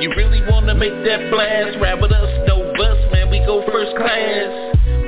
[0.00, 3.28] You really wanna make that blast, ride with us, no bus, man.
[3.28, 4.48] We go first class.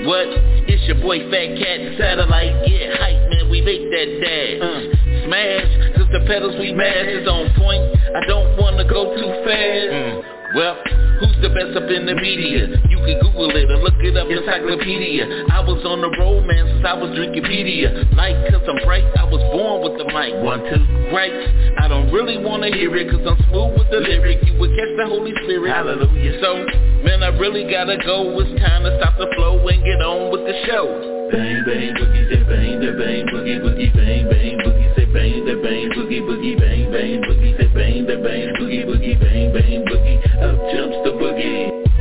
[0.04, 0.28] What?
[0.68, 2.68] It's your boy Fat Cat Satellite.
[2.68, 3.48] Get hype, man.
[3.48, 4.60] We make that dash.
[4.60, 7.80] Uh, smash, cause the pedals we mash is on point.
[8.12, 10.28] I don't wanna go too fast.
[10.60, 10.76] Well,
[11.24, 12.76] who's the best up in the media?
[13.02, 15.26] Can Google it or look it up, encyclopedia.
[15.50, 18.14] I was on the road, man, since I was drinkipedia.
[18.14, 20.38] Like, cause I'm bright, I was born with the mic.
[20.38, 20.78] One, two,
[21.10, 21.34] right?
[21.82, 24.46] I don't really wanna hear it, cause I'm smooth with the lyric.
[24.46, 25.66] You would catch the Holy Spirit.
[25.66, 26.38] Hallelujah.
[26.38, 26.62] So,
[27.02, 28.38] man, I really gotta go.
[28.38, 30.86] It's time to stop the flow and get on with the show.
[31.34, 35.58] Bang, bang, boogie, say bang, da bang, boogie, boogie, bang, bang, boogie, say bang, da
[35.58, 40.22] bang, boogie, boogie, bang, bang, boogie, say bang, da bang, boogie, boogie, bang, bang, boogie,
[40.38, 41.91] up jumps the boogie.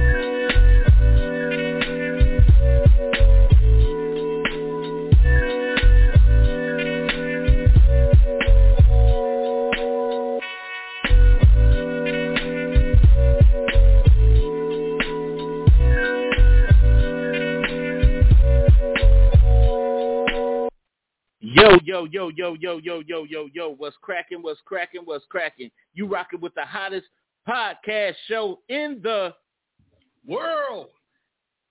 [22.05, 23.75] yo, yo, yo, yo, yo, yo, yo, yo.
[23.75, 24.41] What's cracking?
[24.41, 25.01] What's cracking?
[25.05, 25.71] What's cracking?
[25.93, 27.07] You rocking with the hottest
[27.47, 29.33] podcast show in the
[30.27, 30.87] world.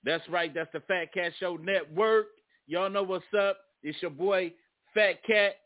[0.04, 0.52] That's right.
[0.54, 2.28] That's the Fat Cat Show Network.
[2.66, 3.58] Y'all know what's up.
[3.82, 4.52] It's your boy
[4.94, 5.56] Fat Cat,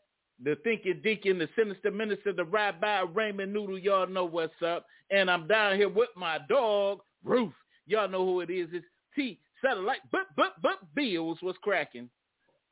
[0.43, 3.79] the Thinking Deacon, the Sinister Minister, the Rabbi Raymond Noodle.
[3.79, 4.85] Y'all know what's up.
[5.11, 7.53] And I'm down here with my dog Roof.
[7.85, 8.69] Y'all know who it is.
[8.73, 8.85] It's
[9.15, 10.01] T Satellite.
[10.11, 12.09] But but but Bills was cracking.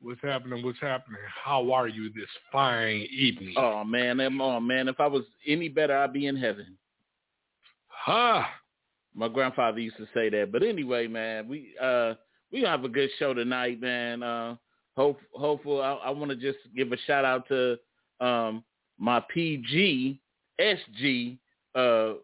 [0.00, 0.62] What's happening?
[0.64, 1.20] What's happening?
[1.44, 3.54] How are you this fine evening?
[3.56, 4.88] Oh man, I'm on man.
[4.88, 6.76] If I was any better, I'd be in heaven.
[7.88, 8.42] Huh?
[9.14, 10.52] My grandfather used to say that.
[10.52, 12.14] But anyway, man, we uh
[12.52, 14.22] we gonna have a good show tonight, man.
[14.22, 14.56] Uh
[14.96, 17.78] hope hopeful I, I wanna just give a shout out to
[18.20, 18.62] um
[18.98, 20.20] my PG
[20.60, 21.38] SG
[21.74, 22.14] uh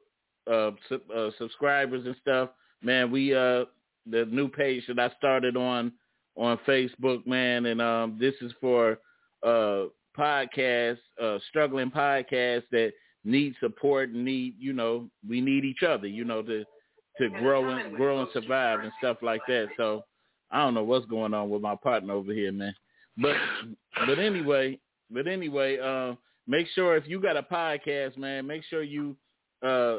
[0.50, 2.50] uh, sub, uh subscribers and stuff.
[2.82, 3.64] Man, we uh
[4.10, 5.92] the new page that I started on
[6.40, 8.98] on Facebook, man, and um this is for
[9.44, 9.84] uh
[10.18, 12.92] podcasts, uh struggling podcasts that
[13.24, 16.64] need support and need, you know, we need each other, you know, to
[17.18, 19.68] to grow and grow and survive and stuff like that.
[19.76, 20.04] So
[20.50, 22.74] I don't know what's going on with my partner over here, man.
[23.18, 23.36] But
[24.06, 24.78] but anyway,
[25.10, 26.14] but anyway, uh,
[26.46, 29.16] make sure if you got a podcast, man, make sure you
[29.62, 29.98] uh,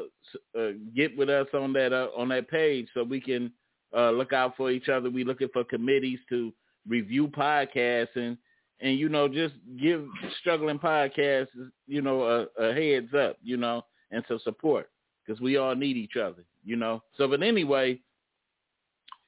[0.58, 3.52] uh get with us on that uh, on that page so we can
[3.96, 5.10] uh look out for each other.
[5.10, 6.52] We looking for committees to
[6.88, 8.36] review podcasts and
[8.80, 10.04] and you know just give
[10.40, 11.48] struggling podcasts
[11.86, 12.22] you know
[12.58, 14.88] a, a heads up, you know, and some support
[15.24, 17.02] because we all need each other, you know.
[17.16, 18.00] So, but anyway,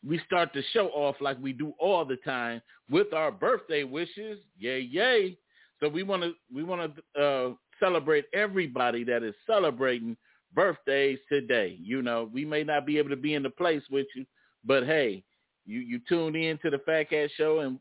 [0.07, 2.61] we start the show off like we do all the time
[2.91, 4.39] with our birthday wishes.
[4.59, 5.37] Yay, yay!
[5.81, 10.17] So we want to we want to uh, celebrate everybody that is celebrating
[10.55, 11.77] birthdays today.
[11.81, 14.25] You know, we may not be able to be in the place with you,
[14.65, 15.23] but hey,
[15.67, 17.79] you you tune in to the Fat Cat Show and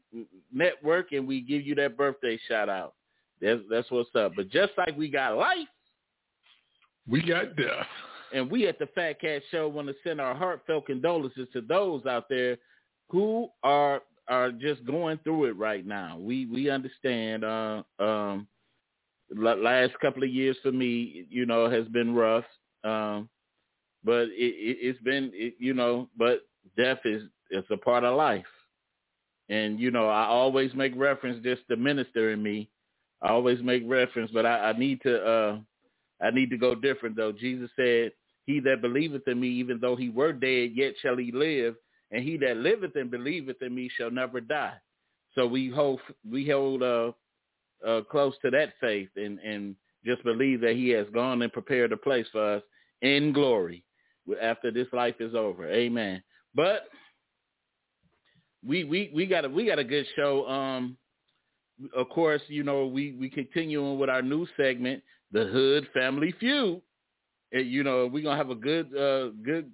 [0.52, 2.94] network, and we give you that birthday shout out.
[3.42, 4.34] That's that's what's up.
[4.36, 5.68] But just like we got life,
[7.08, 7.88] We got death.
[8.34, 12.06] and we at the Fat Cat Show want to send our heartfelt condolences to those
[12.06, 12.58] out there
[13.10, 16.18] who are are just going through it right now.
[16.18, 17.44] We we understand.
[17.44, 18.48] Uh, um,
[19.36, 22.46] last couple of years for me, you know, has been rough.
[22.84, 23.30] Um,
[24.04, 26.42] but it, it, it's been, it, you know, but
[26.78, 28.46] death is it's a part of life.
[29.50, 32.69] And you know, I always make reference just the minister in me.
[33.22, 35.57] I always make reference, but I, I need to uh
[36.22, 37.31] I need to go different though.
[37.31, 38.12] Jesus said,
[38.46, 41.75] He that believeth in me, even though he were dead, yet shall he live,
[42.12, 44.75] and he that liveth and believeth in me shall never die.
[45.36, 46.00] So we hold
[46.30, 47.12] we hold uh
[47.86, 49.75] uh close to that faith and, and
[50.06, 52.63] just believe that he has gone and prepared a place for us
[53.01, 53.83] in glory
[54.42, 55.69] after this life is over.
[55.69, 56.24] Amen.
[56.56, 56.88] But
[58.66, 60.48] we we we got a we got a good show.
[60.48, 60.98] Um,
[61.96, 66.82] of course, you know we we continuing with our new segment, the Hood Family Feud.
[67.52, 69.72] And, you know we're gonna have a good uh good.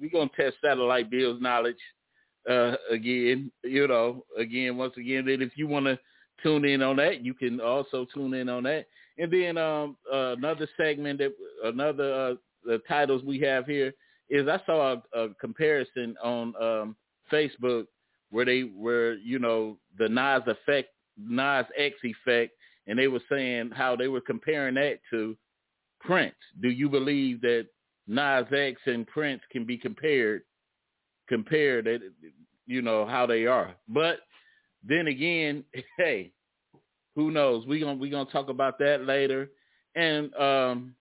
[0.00, 1.76] We're gonna test satellite bills knowledge
[2.48, 3.50] uh again.
[3.62, 5.28] You know again once again.
[5.28, 5.98] And if you want to
[6.42, 8.86] tune in on that, you can also tune in on that.
[9.18, 11.32] And then um uh, another segment that
[11.64, 12.34] another uh,
[12.64, 13.92] the titles we have here
[14.32, 16.96] is I saw a, a comparison on um,
[17.30, 17.84] Facebook
[18.30, 20.88] where they were, you know, the Nas effect,
[21.18, 22.52] Nas X effect,
[22.86, 25.36] and they were saying how they were comparing that to
[26.00, 26.34] Prince.
[26.62, 27.66] Do you believe that
[28.08, 30.42] Nas X and Prince can be compared,
[31.28, 32.00] compared at,
[32.66, 33.74] you know, how they are?
[33.86, 34.20] But
[34.82, 35.62] then again,
[35.98, 36.32] hey,
[37.14, 37.66] who knows?
[37.66, 39.50] We gonna we gonna talk about that later.
[39.94, 40.94] And um,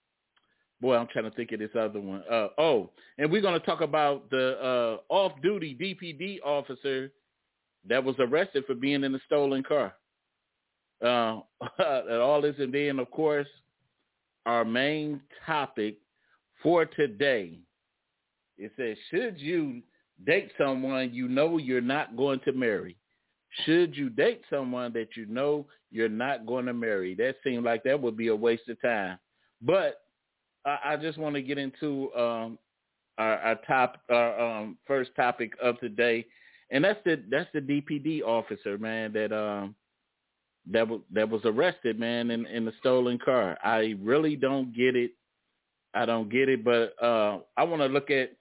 [0.81, 2.23] boy, I'm trying to think of this other one.
[2.29, 7.11] Uh, oh, and we're gonna talk about the uh, off-duty DPD officer
[7.87, 9.93] that was arrested for being in a stolen car.
[11.03, 11.39] Uh,
[12.19, 13.47] all this, and then of course,
[14.45, 15.97] our main topic
[16.61, 17.59] for today.
[18.57, 19.81] It says, should you
[20.25, 22.95] date someone you know you're not going to marry?
[23.65, 27.15] Should you date someone that you know you're not going to marry?
[27.15, 29.17] That seemed like that would be a waste of time.
[29.61, 30.01] But
[30.65, 32.59] I, just want to get into um,
[33.17, 36.25] our, our top, our um, first topic of today,
[36.71, 39.75] and that's the that's the DPD officer, man, that um
[40.69, 43.57] that was that was arrested, man, in in the stolen car.
[43.63, 45.11] I really don't get it.
[45.93, 48.31] I don't get it, but uh, I want to look at.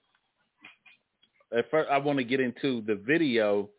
[1.57, 3.71] At first, I want to get into the video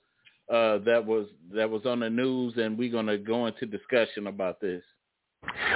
[0.51, 4.27] uh, that was that was on the news, and we're going to go into discussion
[4.27, 4.83] about this.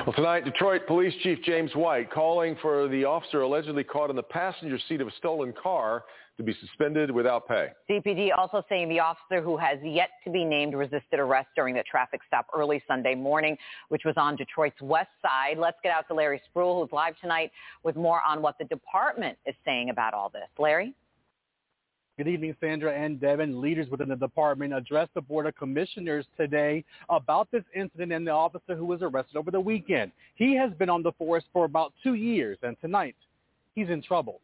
[0.06, 4.22] Well, tonight, Detroit Police Chief James White calling for the officer allegedly caught in the
[4.22, 6.04] passenger seat of a stolen car
[6.38, 7.70] to be suspended without pay.
[7.90, 11.84] DPD also saying the officer who has yet to be named resisted arrest during the
[11.90, 13.58] traffic stop early Sunday morning,
[13.90, 15.58] which was on Detroit's west side.
[15.58, 17.52] Let's get out to Larry Spruill, who's live tonight
[17.84, 20.50] with more on what the department is saying about all this.
[20.60, 20.94] Larry?
[22.18, 23.60] Good evening, Sandra and Devin.
[23.60, 28.32] Leaders within the department addressed the Board of Commissioners today about this incident and the
[28.32, 30.14] officer who was arrested over the weekend.
[30.36, 33.18] He has been on the force for about two years, and tonight
[33.76, 34.40] he's in trouble.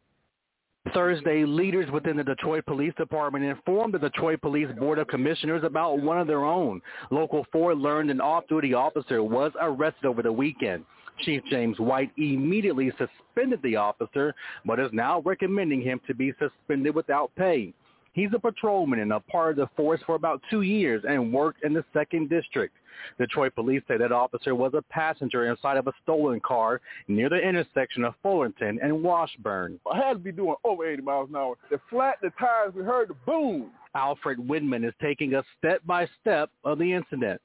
[0.92, 6.02] Thursday, leaders within the Detroit Police Department informed the Detroit Police Board of Commissioners about
[6.02, 6.82] one of their own.
[7.10, 10.84] Local 4 learned an off-duty officer was arrested over the weekend.
[11.20, 16.94] Chief James White immediately suspended the officer, but is now recommending him to be suspended
[16.94, 17.72] without pay.
[18.14, 21.64] He's a patrolman and a part of the force for about two years and worked
[21.64, 22.76] in the second district.
[23.18, 27.38] Detroit police say that officer was a passenger inside of a stolen car near the
[27.38, 29.80] intersection of Fullerton and Washburn.
[29.90, 31.54] I had to be doing over 80 miles an hour.
[31.70, 32.74] The flat, the tires.
[32.74, 33.70] We heard the boom.
[33.94, 37.40] Alfred Widman is taking us step by step of the incident.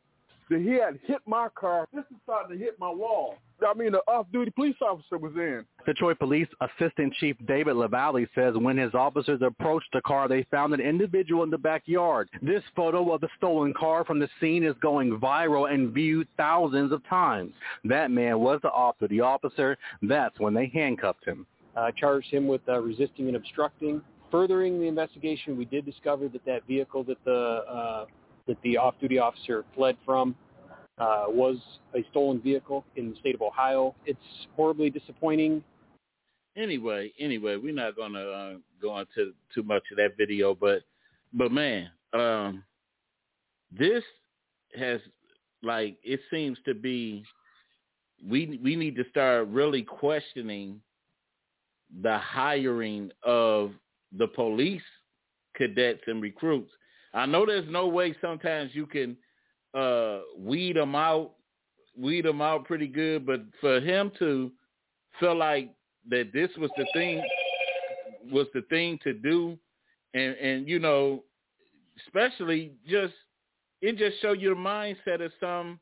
[0.50, 1.88] He had hit my car.
[1.94, 3.36] This is starting to hit my wall.
[3.68, 5.66] I mean, the off-duty police officer was in.
[5.86, 10.74] Detroit Police Assistant Chief David LeValley says when his officers approached the car, they found
[10.74, 12.30] an individual in the backyard.
[12.42, 16.92] This photo of the stolen car from the scene is going viral and viewed thousands
[16.92, 17.54] of times.
[17.84, 19.78] That man was the off-duty officer.
[20.04, 21.46] That's when they handcuffed him.
[21.76, 24.02] Uh, charged him with uh, resisting and obstructing.
[24.30, 28.06] Furthering the investigation, we did discover that that vehicle that the uh,
[28.48, 30.36] that the off-duty officer fled from
[30.98, 31.58] uh, was
[31.96, 33.94] a stolen vehicle in the state of Ohio.
[34.06, 34.20] It's
[34.56, 35.64] horribly disappointing.
[36.56, 40.82] Anyway, anyway, we're not going to uh, go into too much of that video, but
[41.34, 42.64] but man, um,
[43.78, 44.04] this
[44.76, 45.00] has
[45.62, 47.24] like it seems to be
[48.26, 50.82] we we need to start really questioning
[52.02, 53.72] the hiring of
[54.18, 54.82] the police
[55.56, 56.72] cadets and recruits.
[57.18, 59.18] I know there's no way sometimes you can
[59.74, 61.32] uh, weed them out,
[61.98, 63.26] weed them out pretty good.
[63.26, 64.52] But for him to
[65.20, 65.74] feel like
[66.10, 67.24] that this was the thing,
[68.32, 69.58] was the thing to do,
[70.14, 71.24] and and you know,
[72.06, 73.14] especially just
[73.82, 75.80] it just show you the mindset of some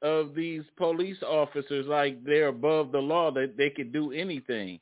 [0.00, 4.78] of these police officers like they're above the law that they could do anything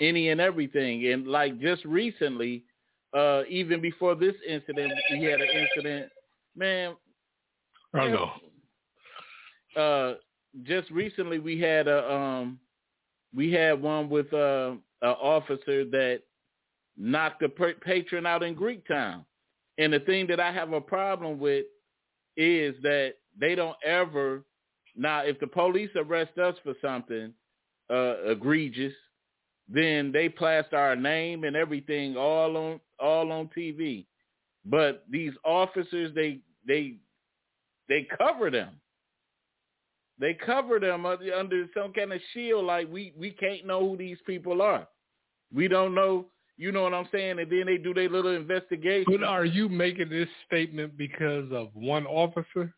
[0.00, 2.62] any and everything and like just recently
[3.14, 6.10] uh even before this incident we had an incident
[6.56, 6.94] man
[7.94, 8.30] I know.
[9.76, 10.14] Uh,
[10.64, 12.58] just recently we had a um,
[13.34, 16.22] we had one with uh, an officer that
[16.96, 19.24] knocked a patron out in Greektown,
[19.78, 21.66] and the thing that I have a problem with
[22.36, 24.42] is that they don't ever
[24.96, 27.32] now if the police arrest us for something
[27.90, 28.94] uh, egregious,
[29.72, 34.04] then they plaster our name and everything all on all on TV.
[34.64, 36.96] But these officers, they they
[37.88, 38.80] they cover them.
[40.18, 44.18] They cover them under some kind of shield, like we we can't know who these
[44.26, 44.86] people are.
[45.52, 46.26] We don't know.
[46.58, 47.38] You know what I'm saying?
[47.38, 49.06] And then they do their little investigation.
[49.08, 52.72] But are you making this statement because of one officer?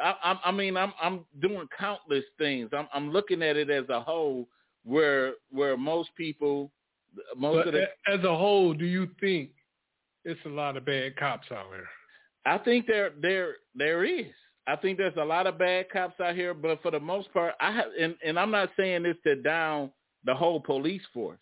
[0.00, 2.70] I, I, I mean, I'm I'm doing countless things.
[2.72, 4.48] I'm I'm looking at it as a whole
[4.84, 6.70] where where most people
[7.36, 9.50] most but of the as a whole, do you think
[10.24, 11.88] it's a lot of bad cops out here?
[12.46, 14.32] I think there there there is.
[14.66, 17.54] I think there's a lot of bad cops out here, but for the most part,
[17.60, 19.90] I have, and, and I'm not saying this to down
[20.24, 21.40] the whole police force,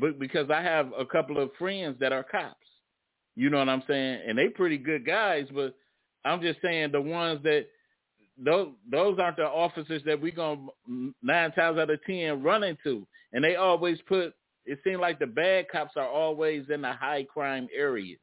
[0.00, 2.56] but because I have a couple of friends that are cops.
[3.36, 4.22] You know what I'm saying?
[4.26, 5.74] And they pretty good guys, but
[6.24, 7.66] I'm just saying the ones that
[8.38, 10.66] those those aren't the officers that we gonna
[11.22, 14.34] nine times out of ten run into, and they always put.
[14.64, 18.18] It seems like the bad cops are always in the high crime areas,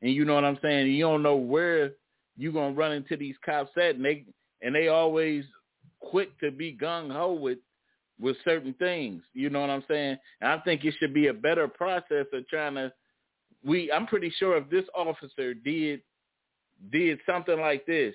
[0.00, 0.88] and you know what I'm saying.
[0.92, 1.92] You don't know where
[2.36, 4.24] you gonna run into these cops at, and they
[4.62, 5.44] and they always
[6.00, 7.58] quick to be gung ho with
[8.20, 9.22] with certain things.
[9.34, 10.16] You know what I'm saying?
[10.40, 12.92] And I think it should be a better process of trying to.
[13.64, 16.00] We I'm pretty sure if this officer did
[16.90, 18.14] did something like this,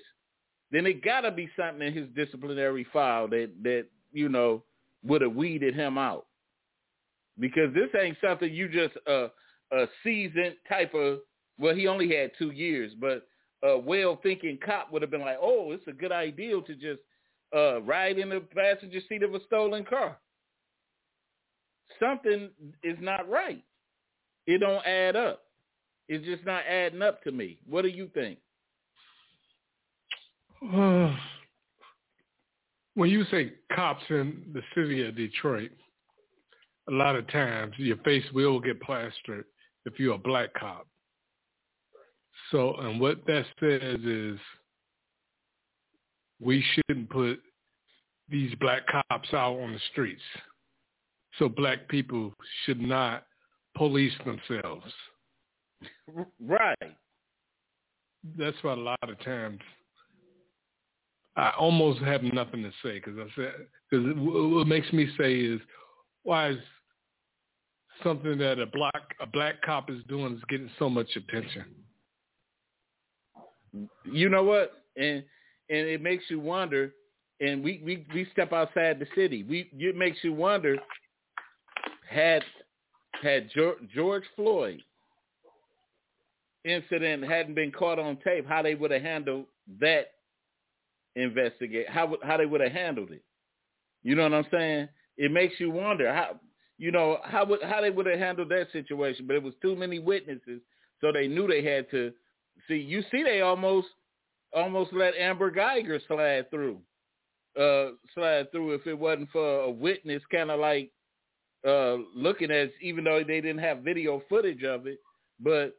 [0.70, 4.62] then it got to be something in his disciplinary file that that you know
[5.04, 6.26] would have weeded him out.
[7.38, 9.28] Because this ain't something you just uh,
[9.72, 11.18] a seasoned type of.
[11.58, 13.26] Well, he only had two years, but
[13.62, 17.00] a well-thinking cop would have been like, "Oh, it's a good idea to just
[17.54, 20.18] uh, ride in the passenger seat of a stolen car."
[22.00, 22.50] Something
[22.82, 23.62] is not right.
[24.46, 25.42] It don't add up.
[26.08, 27.58] It's just not adding up to me.
[27.68, 28.38] What do you think?
[32.94, 35.70] when you say cops in the city of Detroit,
[36.88, 39.44] a lot of times your face will get plastered
[39.84, 40.86] if you're a black cop.
[42.50, 44.38] So, and what that says is
[46.40, 47.40] we shouldn't put
[48.30, 50.22] these black cops out on the streets.
[51.38, 52.32] So black people
[52.64, 53.24] should not
[53.76, 54.92] police themselves.
[56.40, 56.96] Right.
[58.38, 59.60] That's why a lot of times
[61.36, 63.52] I almost have nothing to say because I said
[63.90, 65.60] because what makes me say is
[66.22, 66.58] why is
[68.02, 71.64] something that a black a black cop is doing is getting so much attention.
[74.04, 74.84] You know what?
[74.96, 75.24] And
[75.70, 76.92] and it makes you wonder.
[77.40, 79.42] And we we we step outside the city.
[79.42, 80.76] We it makes you wonder.
[82.08, 82.44] Had
[83.22, 83.50] had
[83.94, 84.82] George, Floyd
[86.64, 89.46] incident hadn't been caught on tape, how they would have handled
[89.80, 90.13] that
[91.16, 93.22] investigate how how they would have handled it.
[94.02, 94.88] You know what I'm saying?
[95.16, 96.40] It makes you wonder how
[96.78, 99.26] you know how would how they would have handled that situation.
[99.26, 100.60] But it was too many witnesses,
[101.00, 102.12] so they knew they had to
[102.68, 102.76] see.
[102.76, 103.88] You see, they almost
[104.52, 106.80] almost let Amber Guyger slide through,
[107.60, 110.90] uh, slide through if it wasn't for a witness, kind of like
[111.66, 114.98] uh, looking at, even though they didn't have video footage of it,
[115.40, 115.76] but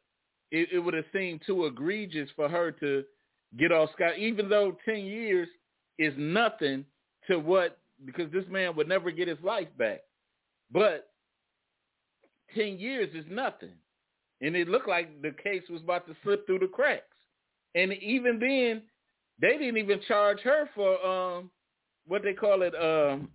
[0.51, 3.03] it, it would have seemed too egregious for her to
[3.57, 5.47] get off scot, even though 10 years
[5.97, 6.85] is nothing
[7.27, 10.01] to what, because this man would never get his life back.
[10.71, 11.09] But
[12.55, 13.73] 10 years is nothing.
[14.41, 17.03] And it looked like the case was about to slip through the cracks.
[17.73, 18.81] And even then,
[19.39, 21.49] they didn't even charge her for um
[22.07, 23.29] what they call it um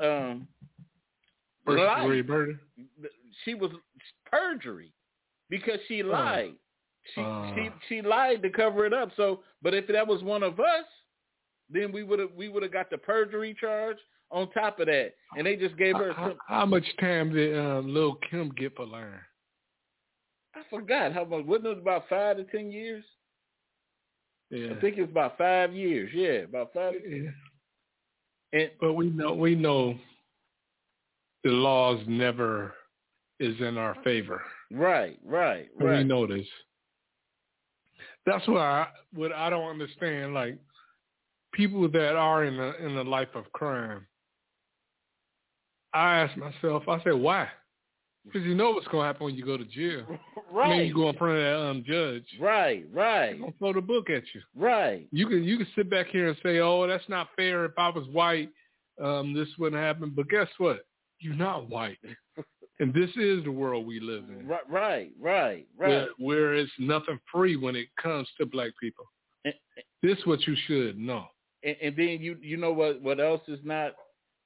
[0.00, 0.48] um
[1.64, 2.02] First life.
[2.02, 2.60] degree murder.
[3.44, 3.70] She was
[4.30, 4.92] perjury
[5.50, 6.54] because she lied.
[7.14, 7.54] She Uh.
[7.54, 9.10] she she lied to cover it up.
[9.16, 10.84] So, but if that was one of us,
[11.70, 13.98] then we would have we would have got the perjury charge
[14.30, 16.12] on top of that, and they just gave her.
[16.12, 19.12] How, Some, how much time did um, Lil Kim get for lying?
[20.54, 21.44] I forgot how much.
[21.44, 23.04] Wasn't it about five to ten years?
[24.50, 24.72] Yeah.
[24.76, 26.10] I think it's about five years.
[26.14, 26.94] Yeah, about five.
[27.06, 27.30] Yeah.
[28.52, 29.94] And But we know we know
[31.44, 32.74] the laws never
[33.40, 34.42] is in our favor.
[34.72, 35.98] right, right, right.
[35.98, 36.46] We know this.
[38.28, 40.34] That's what I what I don't understand.
[40.34, 40.58] Like
[41.52, 44.06] people that are in the in the life of crime.
[45.94, 47.48] I ask myself, I say, why?
[48.26, 50.04] Because you know what's gonna happen when you go to jail.
[50.52, 50.66] Right.
[50.74, 52.26] I mean, you go in front of that um judge.
[52.38, 54.42] Right, right, They're gonna throw the book at you.
[54.54, 55.08] right.
[55.10, 57.64] You can you can sit back here and say, "Oh, that's not fair.
[57.64, 58.50] If I was white,
[59.02, 60.80] um, this wouldn't happen." But guess what?
[61.20, 61.98] You're not white,
[62.80, 65.88] and this is the world we live in, Right, right, right, right.
[65.88, 69.04] where, where it's nothing free when it comes to black people.
[69.44, 69.54] And,
[70.02, 71.26] This what you should know.
[71.64, 73.92] and, and then you you know what what else is not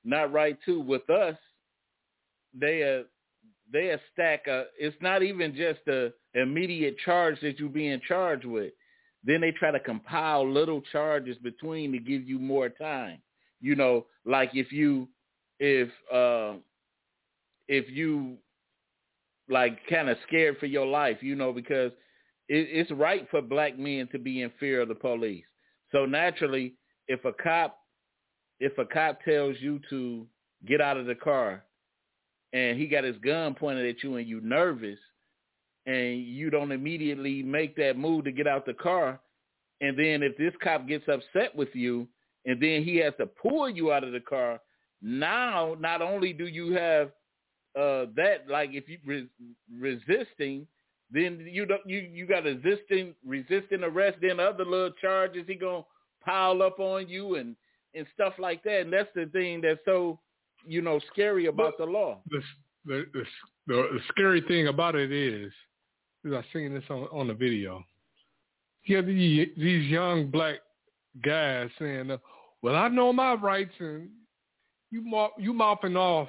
[0.05, 1.37] not right too with us
[2.59, 3.03] they uh
[3.73, 4.45] they a stack
[4.79, 8.73] it's not even just a immediate charge that you're being charged with
[9.25, 13.19] then they try to compile little charges between to give you more time
[13.61, 15.09] you know like if you
[15.61, 16.55] if uh
[17.73, 18.37] if you
[19.49, 21.93] like kind of scared for your life you know because
[22.49, 25.45] it, it's right for black men to be in fear of the police.
[25.91, 26.75] So naturally
[27.09, 27.79] if a cop
[28.61, 30.26] if a cop tells you to
[30.69, 31.64] get out of the car,
[32.52, 34.99] and he got his gun pointed at you, and you nervous,
[35.87, 39.19] and you don't immediately make that move to get out the car,
[39.81, 42.07] and then if this cop gets upset with you,
[42.45, 44.61] and then he has to pull you out of the car,
[45.00, 47.11] now not only do you have
[47.75, 49.29] uh, that, like if you re-
[49.75, 50.67] resisting,
[51.11, 55.85] then you don't you you got resisting resisting arrest, then other little charges he gonna
[56.25, 57.57] pile up on you and
[57.95, 58.81] and stuff like that.
[58.83, 60.19] And that's the thing that's so
[60.67, 62.21] you know scary about the law.
[62.31, 62.43] The
[62.85, 65.52] the the, the scary thing about it is,
[66.25, 67.83] is I seen this on on the video.
[68.85, 70.57] You have these, these young black
[71.25, 72.19] guys saying, uh,
[72.62, 74.09] "Well, I know my rights," and
[74.91, 76.29] you you mopping off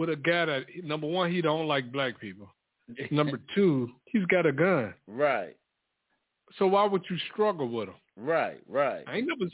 [0.00, 2.48] with a guy that number one he don't like black people.
[3.10, 4.94] Number two, he's got a gun.
[5.06, 5.54] Right.
[6.58, 7.94] So why would you struggle with him?
[8.16, 9.04] Right, right.
[9.06, 9.48] I ain't never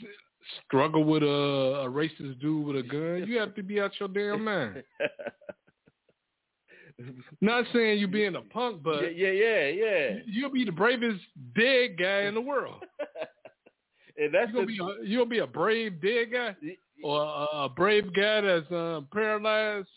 [0.65, 3.25] struggle with a, a racist dude with a gun.
[3.27, 4.83] You have to be out your damn mind.
[7.41, 10.15] Not saying you being a punk, but yeah, yeah, yeah.
[10.25, 11.19] You'll be the bravest
[11.55, 12.83] dead guy in the world.
[14.17, 16.55] and that's you'll be a, you'll be a brave dead guy
[17.03, 19.87] or a, a brave guy that's um, paralyzed.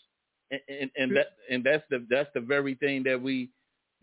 [0.51, 3.49] And, and, and that and that's the that's the very thing that we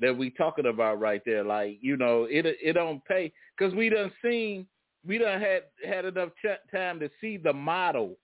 [0.01, 1.45] that we talking about right there.
[1.45, 4.67] Like you know, it it don't pay because we done seen
[5.07, 8.17] we done had had enough ch- time to see the model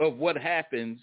[0.00, 0.98] of what happens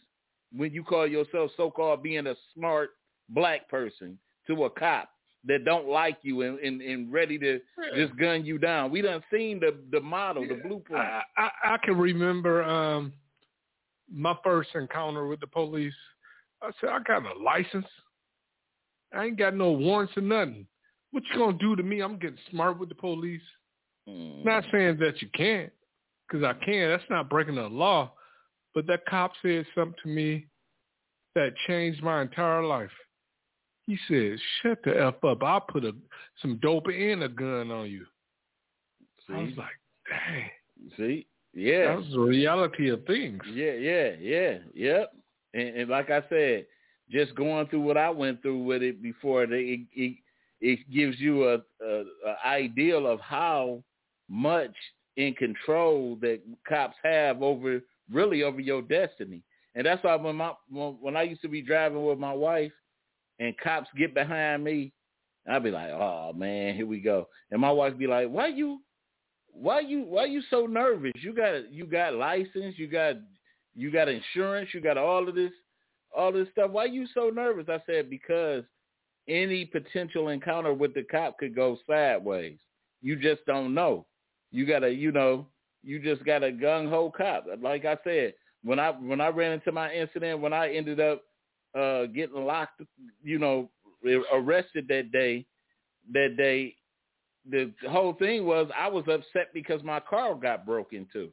[0.55, 2.91] when you call yourself so-called being a smart
[3.29, 4.17] black person
[4.47, 5.09] to a cop
[5.45, 7.59] that don't like you and, and, and ready to
[7.93, 8.05] yeah.
[8.05, 8.91] just gun you down.
[8.91, 10.55] We done seen the the model, yeah.
[10.55, 11.01] the blueprint.
[11.01, 13.13] I, I, I can remember um
[14.11, 15.93] my first encounter with the police.
[16.61, 17.87] I said, I got a license.
[19.13, 20.67] I ain't got no warrants or nothing.
[21.11, 22.01] What you gonna do to me?
[22.01, 23.41] I'm getting smart with the police.
[24.07, 24.45] Mm.
[24.45, 25.71] Not saying that you can't,
[26.27, 26.89] because I can.
[26.89, 28.13] That's not breaking the law.
[28.75, 30.45] But that cop said something to me
[31.35, 32.91] that changed my entire life.
[33.87, 35.41] He said, "Shut the f up!
[35.41, 35.93] I'll put a
[36.41, 38.05] some dope and a gun on you."
[39.27, 39.33] See?
[39.33, 40.49] I was like, "Dang."
[40.95, 43.41] See, yeah, that was the reality of things.
[43.51, 45.11] Yeah, yeah, yeah, yep.
[45.53, 46.65] And, and like I said,
[47.09, 50.17] just going through what I went through with it before, it it,
[50.61, 53.83] it gives you a, a, a ideal of how
[54.27, 54.73] much
[55.17, 57.81] in control that cops have over
[58.11, 59.43] really over your destiny.
[59.75, 62.71] And that's why when my when, when I used to be driving with my wife
[63.39, 64.91] and cops get behind me,
[65.47, 68.81] I'd be like, "Oh man, here we go." And my wife be like, "Why you
[69.51, 71.11] why you why you so nervous?
[71.15, 73.15] You got you got license, you got
[73.79, 75.51] you got insurance, you got all of this
[76.15, 76.71] all this stuff.
[76.71, 78.63] Why you so nervous?" I said, "Because
[79.29, 82.57] any potential encounter with the cop could go sideways.
[83.01, 84.05] You just don't know.
[84.51, 85.47] You got to, you know,
[85.83, 87.45] you just got a gung ho cop.
[87.61, 91.23] Like I said, when I when I ran into my incident, when I ended up
[91.77, 92.81] uh getting locked,
[93.23, 93.69] you know,
[94.33, 95.45] arrested that day,
[96.11, 96.75] that day,
[97.49, 101.29] the whole thing was I was upset because my car got broke into,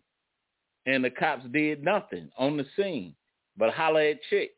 [0.87, 3.15] and the cops did nothing on the scene,
[3.57, 4.55] but holler at chicks,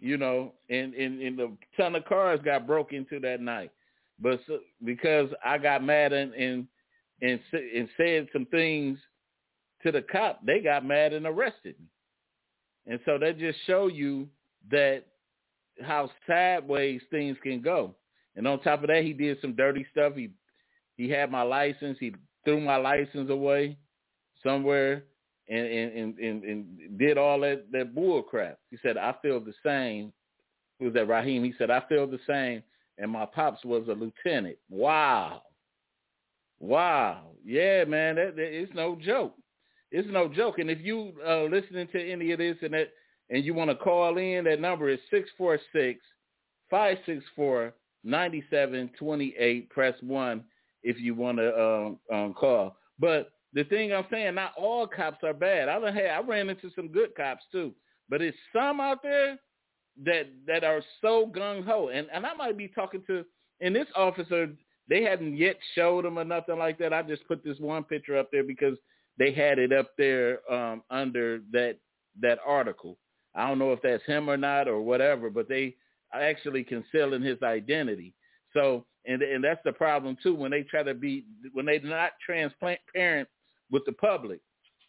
[0.00, 3.70] you know, and and, and a ton of cars got broke into that night,
[4.20, 6.66] but so, because I got mad and and
[7.20, 8.98] and, and said some things
[9.82, 11.86] to the cop, they got mad and arrested me.
[12.86, 14.28] And so that just show you
[14.70, 15.02] that
[15.82, 17.94] how sideways things can go.
[18.36, 20.14] And on top of that, he did some dirty stuff.
[20.14, 20.30] He
[20.96, 21.98] he had my license.
[21.98, 23.76] He threw my license away
[24.42, 25.04] somewhere
[25.48, 28.58] and and, and, and, did all that, that bull crap.
[28.70, 30.12] He said, I feel the same.
[30.78, 31.42] Who was that, Raheem?
[31.42, 32.62] He said, I feel the same.
[32.98, 34.58] And my pops was a lieutenant.
[34.68, 35.42] Wow.
[36.60, 37.28] Wow.
[37.44, 39.34] Yeah, man, that, that, it's no joke.
[39.90, 40.58] It's no joke.
[40.58, 42.88] And if you uh listening to any of this and that
[43.30, 46.00] and you want to call in, that number is six four six
[46.68, 47.72] five six four
[48.04, 49.70] ninety seven twenty eight.
[49.70, 50.44] Press one
[50.82, 52.76] if you want to um, um, call.
[52.98, 55.68] But the thing I'm saying, not all cops are bad.
[55.68, 57.72] I had I ran into some good cops too,
[58.08, 59.38] but it's some out there
[60.04, 61.88] that that are so gung ho.
[61.88, 63.24] And and I might be talking to
[63.60, 64.48] and this officer
[64.88, 66.94] they hadn't yet showed him or nothing like that.
[66.94, 68.78] I just put this one picture up there because
[69.18, 71.76] they had it up there um, under that
[72.20, 72.98] that article.
[73.34, 75.76] I don't know if that's him or not or whatever, but they
[76.12, 78.14] are actually concealing his identity.
[78.52, 82.12] So, and and that's the problem too when they try to be when they're not
[82.24, 83.28] transparent
[83.70, 84.40] with the public,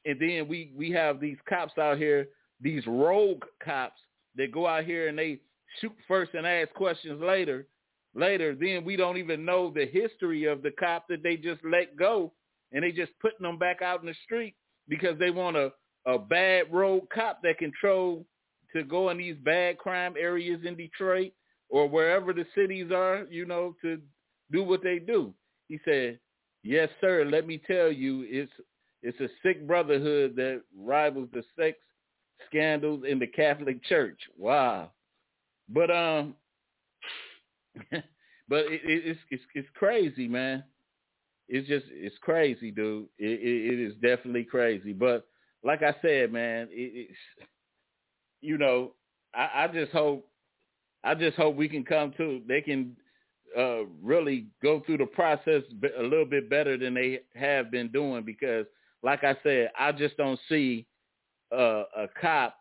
[0.06, 2.28] and then we we have these cops out here,
[2.62, 4.00] these rogue cops
[4.36, 5.40] that go out here and they
[5.80, 7.68] shoot first and ask questions later.
[8.16, 11.96] Later, then we don't even know the history of the cop that they just let
[11.96, 12.32] go,
[12.72, 14.56] and they just putting them back out in the street
[14.88, 15.72] because they want a,
[16.08, 18.26] a bad road cop that control
[18.76, 21.32] to go in these bad crime areas in Detroit
[21.70, 24.00] or wherever the cities are, you know, to
[24.52, 25.34] do what they do.
[25.68, 26.20] He said,
[26.64, 27.26] "Yes, sir.
[27.26, 28.52] Let me tell you, it's
[29.02, 31.78] it's a sick brotherhood that rivals the sex
[32.48, 34.92] scandals in the Catholic Church." Wow.
[35.70, 36.36] But um,
[37.92, 40.64] but it, it, it's it's it's crazy, man.
[41.48, 43.08] It's just it's crazy, dude.
[43.18, 44.94] It, it, it is definitely crazy.
[44.94, 45.26] But
[45.64, 47.48] like I said, man, it, it's
[48.42, 48.94] you know,
[49.34, 50.28] I, I just hope
[51.04, 52.96] I just hope we can come to they can
[53.58, 55.64] uh, really go through the process
[55.98, 58.66] a little bit better than they have been doing because,
[59.04, 60.86] like I said, I just don't see
[61.52, 62.56] uh, a cop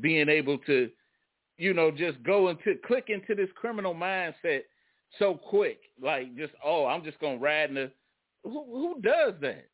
[0.00, 0.90] being able to,
[1.58, 4.62] you know, just go into click into this criminal mindset
[5.18, 5.80] so quick.
[6.00, 7.90] Like just oh, I'm just gonna ride in the.
[8.44, 9.68] Who, who does that?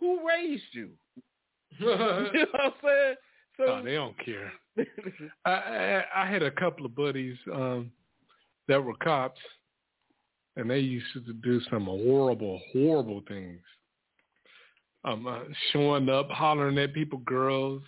[0.00, 0.90] Who raised you?
[1.78, 3.14] you know what I'm saying?
[3.56, 4.52] So oh, they don't care.
[5.44, 7.90] I, I I had a couple of buddies um
[8.68, 9.40] that were cops,
[10.58, 13.60] and they used to do some horrible, horrible things.
[15.04, 15.40] Um, uh,
[15.72, 17.80] showing up, hollering at people, girls.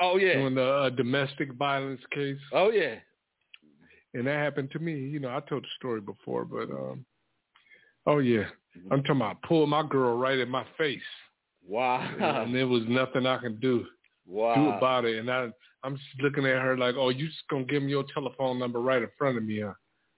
[0.00, 0.34] Oh yeah.
[0.34, 2.38] Doing a, a domestic violence case.
[2.52, 2.96] Oh yeah.
[4.12, 4.92] And that happened to me.
[4.92, 7.04] You know, I told the story before, but um,
[8.06, 8.44] oh yeah,
[8.92, 11.00] I'm talking about pull my girl right in my face.
[11.66, 12.06] Wow.
[12.20, 13.86] And there was nothing I can do
[14.26, 14.54] wow.
[14.54, 15.18] do about it.
[15.18, 15.48] And I,
[15.82, 18.80] I'm just looking at her like, oh, you just gonna give me your telephone number
[18.80, 19.72] right in front of me, huh?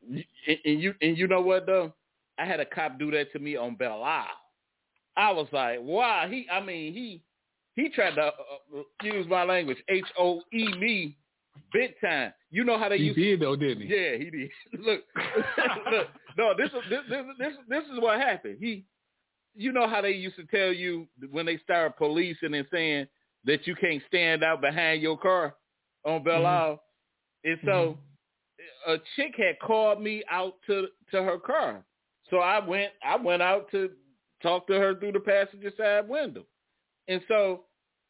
[0.08, 1.92] And, and you and you know what though?
[2.38, 4.26] I had a cop do that to me on Belle Isle.
[5.16, 6.26] I was like, wow.
[6.28, 7.22] He, I mean, he
[7.74, 11.16] he tried to uh, use my language, H O E me,
[11.72, 12.32] big time.
[12.50, 13.94] You know how they he used did though, didn't he?
[13.94, 14.50] Yeah, he did.
[14.80, 15.00] look,
[15.90, 18.58] look, no, this is this, this this this is what happened.
[18.60, 18.84] He,
[19.54, 23.06] you know how they used to tell you when they started policing and saying
[23.44, 25.54] that you can't stand out behind your car
[26.04, 26.72] on Belle Isle.
[26.72, 27.50] Mm-hmm.
[27.50, 28.00] And so mm-hmm.
[28.86, 31.84] A chick had called me out to to her car.
[32.30, 33.90] So I went I went out to
[34.42, 36.44] talk to her through the passenger side window.
[37.08, 37.64] And so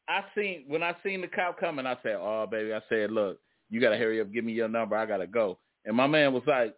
[0.08, 3.40] I seen when I seen the cop coming, I said, "Oh, baby," I said, "Look,
[3.70, 4.96] you gotta hurry up, give me your number.
[4.96, 6.74] I gotta go." And my man was like,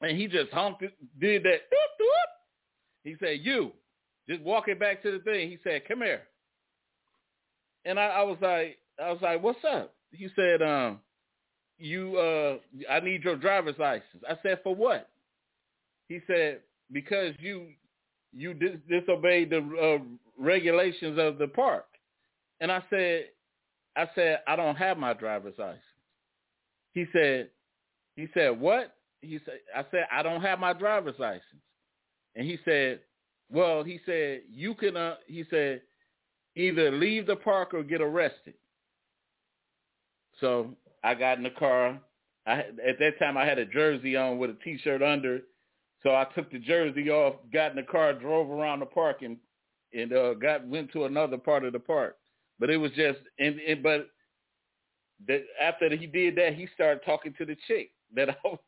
[0.00, 0.82] and he just honked,
[1.18, 1.60] did that.
[3.04, 3.72] He said, "You,
[4.28, 6.22] just walking back to the thing." He said, "Come here."
[7.84, 11.00] And I, I was like, I was like, "What's up?" He said, "Um,
[11.80, 12.58] you, uh,
[12.90, 15.08] I need your driver's license." I said, "For what?"
[16.08, 16.60] He said,
[16.92, 17.68] "Because you,
[18.32, 20.04] you dis- disobeyed the uh,
[20.38, 21.86] regulations of the park."
[22.60, 23.24] And I said,
[23.96, 25.80] I said, I don't have my driver's license.
[26.92, 27.50] He said,
[28.16, 28.94] he said, what?
[29.22, 31.42] He said, I said, I don't have my driver's license.
[32.36, 33.00] And he said,
[33.50, 35.82] well, he said, you can, uh, he said,
[36.54, 38.54] either leave the park or get arrested.
[40.40, 40.70] So
[41.02, 42.00] I got in the car.
[42.46, 45.40] I, at that time, I had a jersey on with a T-shirt under.
[46.02, 49.36] So I took the jersey off, got in the car, drove around the park, and
[49.92, 52.16] and uh, got went to another part of the park.
[52.58, 54.08] But it was just and, and but
[55.26, 58.58] that after he did that, he started talking to the chick that I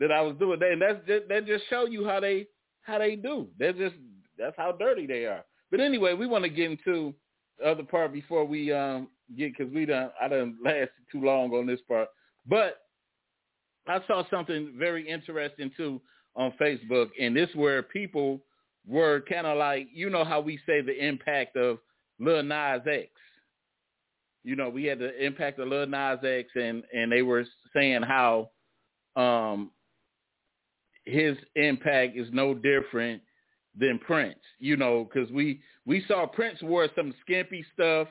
[0.00, 2.46] that I was doing that, and that's just, that just show you how they
[2.82, 3.48] how they do.
[3.58, 3.94] They're just
[4.38, 5.44] that's how dirty they are.
[5.70, 7.14] But anyway, we want to get into
[7.64, 11.66] other part before we um get because we done I done lasted too long on
[11.66, 12.08] this part.
[12.46, 12.82] But
[13.86, 16.00] I saw something very interesting too
[16.36, 18.40] on Facebook, and this where people
[18.86, 21.78] were kind of like, you know how we say the impact of
[22.18, 23.08] Lil Nas X.
[24.42, 27.44] You know, we had the impact of Lil Nas X, and and they were
[27.74, 28.50] saying how
[29.16, 29.70] um
[31.04, 33.22] his impact is no different
[33.78, 34.38] than Prince.
[34.58, 38.08] You know, because we we saw Prince wore some skimpy stuff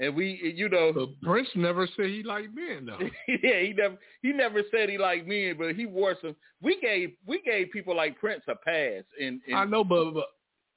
[0.00, 2.98] and we, you know, but Prince never said he liked men, though.
[3.42, 6.34] yeah, he never he never said he liked men, but he wore some.
[6.62, 9.04] We gave we gave people like Prince a pass.
[9.20, 10.24] And, and I know, but, but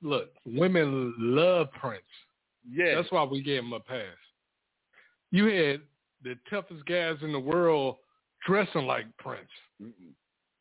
[0.01, 2.03] look, women love Prince.
[2.69, 4.17] Yeah, that's why we gave him a pass.
[5.31, 5.81] You had
[6.21, 7.97] the toughest guys in the world
[8.45, 9.49] dressing like Prince,
[9.81, 9.91] mm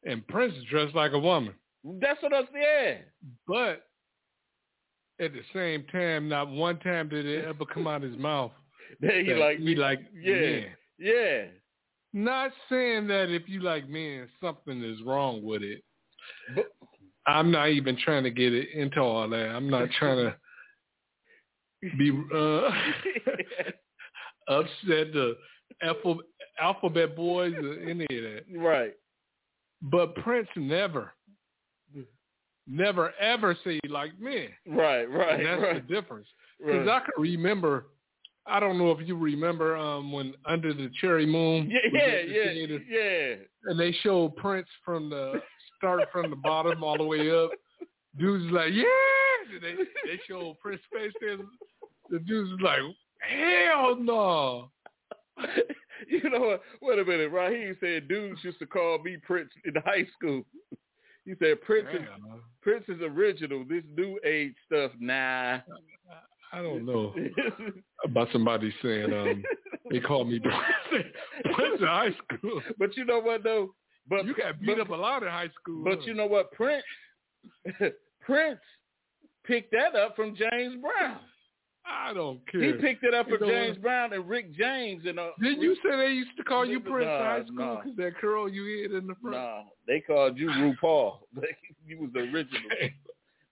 [0.04, 1.54] and Prince dressed like a woman.
[1.85, 3.05] That's what I said.
[3.47, 3.85] But
[5.21, 8.53] at the same time, not one time did it ever come out of his mouth.
[9.01, 10.64] that he like he like yeah, men.
[10.99, 11.42] yeah.
[12.12, 15.83] Not saying that if you like men, something is wrong with it.
[16.55, 16.66] But,
[17.27, 19.49] I'm not even trying to get it into all that.
[19.49, 22.68] I'm not trying to be uh,
[24.49, 25.37] upset the
[25.83, 26.27] alphabet,
[26.61, 28.42] alphabet boys or any of that.
[28.57, 28.92] Right.
[29.83, 31.12] But Prince never
[32.68, 34.48] never ever see like men.
[34.66, 35.40] Right, right.
[35.40, 35.88] And that's right.
[35.88, 36.27] the difference.
[36.59, 36.88] Because right.
[36.88, 37.87] I can remember
[38.46, 41.70] I don't know if you remember um when Under the Cherry Moon.
[41.70, 43.35] Yeah, yeah, yeah, yeah.
[43.66, 45.40] And they showed Prince from the
[45.79, 47.51] start from the bottom all the way up.
[48.18, 48.85] Dudes like, yeah.
[49.55, 51.38] And they they showed Prince face there.
[52.11, 52.81] The dudes like,
[53.20, 54.70] hell no.
[56.09, 56.62] you know what?
[56.83, 57.31] Wait a minute.
[57.31, 60.42] Raheem said dudes used to call me Prince in high school.
[61.24, 62.00] He said Prince is,
[62.62, 63.64] Prince is original.
[63.68, 65.58] This new age stuff, nah.
[66.52, 67.14] I don't know
[68.04, 69.42] about somebody saying um
[69.90, 70.38] they called me
[70.90, 71.06] Prince
[71.54, 72.61] Prince in high school.
[72.78, 73.74] But you know what though?
[74.08, 75.85] But You got beat but, up a lot in high school.
[75.85, 76.04] But huh?
[76.04, 76.52] you know what?
[76.52, 76.85] Prince
[78.20, 78.61] Prince
[79.44, 81.20] picked that up from James Brown.
[81.85, 82.62] I don't care.
[82.62, 83.83] He picked it up from know James what?
[83.83, 87.03] Brown and Rick James and uh, Didn't you say they used to call you Prince
[87.05, 87.77] in Nah, high school nah.
[87.81, 89.37] because that curl you had in the front?
[89.37, 91.18] Nah, they called you RuPaul.
[91.87, 92.61] you was the original.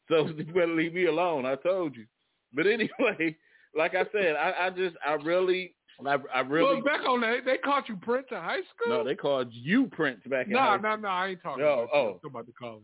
[0.09, 1.47] So you better leave me alone.
[1.47, 2.05] I told you.
[2.53, 3.37] But anyway,
[3.77, 7.45] like I said, I, I just I really I, I really Look back on that.
[7.45, 8.88] They called you Prince in high school.
[8.99, 11.07] no, they called you Prince back in no, high no, no.
[11.09, 11.88] I ain't talking No, about.
[11.95, 12.01] oh.
[12.03, 12.09] you.
[12.09, 12.81] I'm talking about the caller.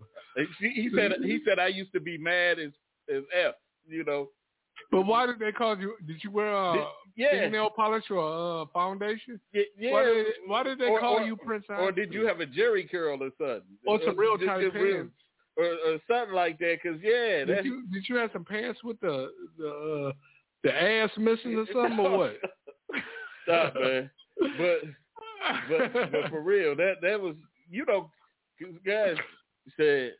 [0.61, 2.71] He, he said he said I used to be mad as
[3.13, 3.55] as f.
[3.89, 4.29] You know.
[4.91, 5.95] But why did they call you?
[6.07, 6.85] Did you wear a Did-
[7.17, 7.31] yeah.
[7.33, 9.41] fingernail polish or a foundation?
[9.53, 9.91] Yeah, yeah.
[9.93, 11.67] Why did, why did they Or- call or- you Prince?
[11.69, 13.63] or did you have a Jheri curl or something?
[13.87, 15.15] or some real tight real- pants?
[15.57, 16.79] or, or something like that?
[16.83, 19.69] Because yeah, Did you did you have some pants with the the
[20.09, 20.13] uh,
[20.63, 22.37] the ass missing or something or what?
[23.45, 24.11] Stop, man.
[24.59, 24.81] But
[25.69, 27.35] but but for real, that that was
[27.71, 28.11] you know,
[28.61, 29.17] 'cause guys
[29.77, 30.13] said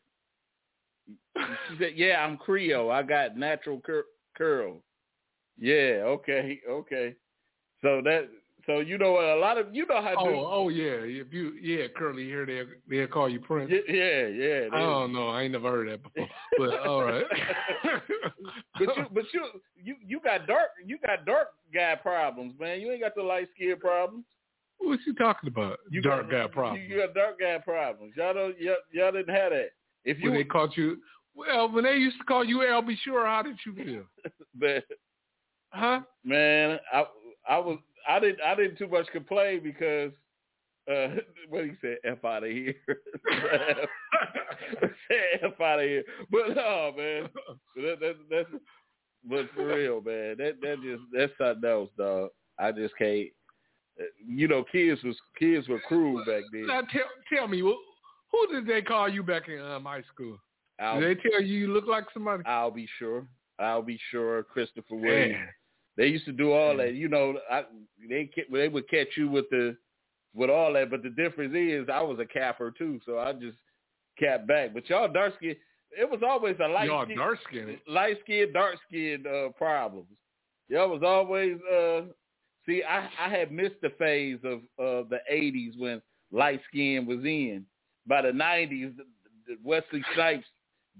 [1.37, 2.91] she said, "Yeah, I'm Creole.
[2.91, 4.83] I got natural cur- curl."
[5.59, 7.15] Yeah, okay, okay.
[7.83, 8.29] So that
[8.67, 11.53] so you know a lot of you know how oh dudes- oh yeah, if you
[11.61, 13.71] yeah curly hair they they'll call you Prince.
[13.71, 14.69] yeah yeah yeah.
[14.73, 15.29] I don't know.
[15.29, 16.29] I ain't never heard that before.
[16.59, 17.25] But all right.
[18.79, 19.45] but you but you
[19.83, 22.81] you you got dark you got dark guy problems, man.
[22.81, 24.25] You ain't got the light skin problems.
[24.79, 25.79] what you talking about?
[25.91, 26.85] You Dark got, guy problems.
[26.89, 28.15] You, you got dark guy problems.
[28.17, 29.71] Y'all don't y'all, y'all didn't have that.
[30.05, 30.99] If you when they caught you,
[31.37, 32.97] well, when they used to call you Al B.
[33.05, 34.05] Sure, how did you feel?
[34.59, 34.83] man,
[35.71, 36.01] Huh?
[36.25, 37.05] man, I
[37.49, 40.13] I was I didn't I didn't too much complain because
[40.91, 41.17] uh
[41.49, 42.75] what he said F out of here.
[45.43, 46.05] F out of here.
[46.31, 47.29] But no man.
[47.77, 48.49] That, that, that's
[49.29, 50.37] but for real, man.
[50.39, 52.31] That that just that's something else, dog.
[52.59, 53.29] I just can't
[54.27, 56.67] you know, kids was kids were cruel back then.
[56.67, 57.77] Now tell tell me, who
[58.31, 60.39] who did they call you back in um, high school?
[60.81, 62.43] I'll, they tell you you look like somebody?
[62.47, 62.87] Al B.
[62.99, 63.27] Sure.
[63.61, 63.99] Al B.
[64.11, 64.43] Sure.
[64.43, 65.33] Christopher Williams.
[65.33, 65.49] Man.
[65.97, 66.95] They used to do all that.
[66.95, 67.63] You know, I,
[68.09, 69.77] they they would catch you with the
[70.35, 73.57] with all that, but the difference is I was a capper too, so I just
[74.19, 74.75] cap back.
[74.75, 75.57] But y'all dark skin,
[75.99, 77.79] it was always a light Y'all skin, dark skinned.
[77.89, 80.09] light skin, dark skin uh, problems.
[80.69, 82.03] Y'all was always uh
[82.67, 87.21] see I I had missed the phase of uh the eighties when light skin was
[87.25, 87.65] in.
[88.07, 88.93] By the nineties
[89.65, 90.45] Wesley Snipes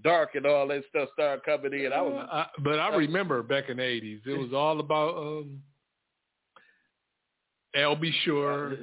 [0.05, 1.93] dark and all that stuff started coming in.
[1.93, 5.61] I was Uh, but I remember back in the eighties, it was all about um,
[7.77, 8.77] LB Shore,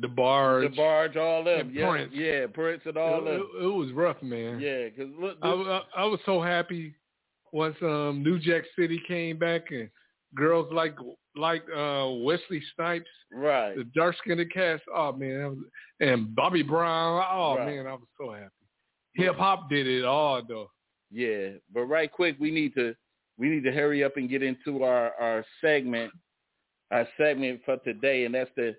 [0.00, 0.70] DeBarge.
[0.70, 1.70] the barge, all them.
[1.72, 2.12] Yeah, Prince.
[2.14, 3.48] yeah, Prince and all it, them.
[3.60, 4.58] it, it was rough, man.
[4.60, 6.94] Yeah, because look, I, this- I, I was so happy
[7.52, 9.88] once um, New Jack City came back and
[10.34, 10.96] girls like
[11.36, 13.76] like uh, Wesley Snipes, right.
[13.76, 14.82] the dark skinned cast.
[14.94, 15.58] Oh man, that was,
[16.00, 17.24] and Bobby Brown.
[17.30, 17.76] Oh Right.
[17.76, 18.48] man, I was so happy.
[19.14, 20.70] Hip hop did it all though.
[21.10, 22.94] Yeah, but right quick, we need to
[23.38, 26.12] we need to hurry up and get into our our segment,
[26.90, 28.74] our segment for today, and that's the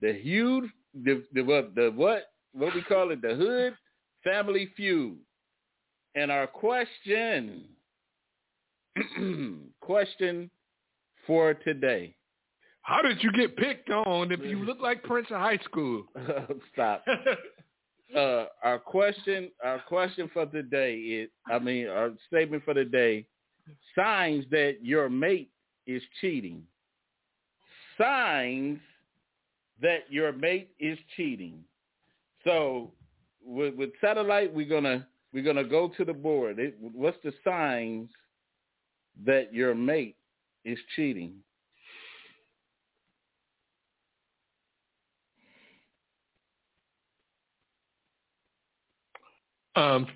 [0.00, 0.70] the huge
[1.04, 3.74] the the what the what what we call it the hood
[4.24, 5.16] family feud,
[6.16, 7.64] and our question
[9.80, 10.50] question
[11.26, 12.14] for today.
[12.82, 16.04] How did you get picked on if you look like Prince in high school?
[16.72, 17.04] Stop.
[18.14, 23.26] uh, our question, our question for today is, I mean, our statement for the day:
[23.94, 25.50] signs that your mate
[25.86, 26.62] is cheating.
[27.98, 28.78] Signs
[29.80, 31.64] that your mate is cheating.
[32.44, 32.92] So,
[33.44, 36.58] with, with satellite, we're gonna we're gonna go to the board.
[36.58, 38.08] It, what's the signs
[39.24, 40.16] that your mate
[40.64, 41.34] is cheating?
[49.76, 50.06] Um,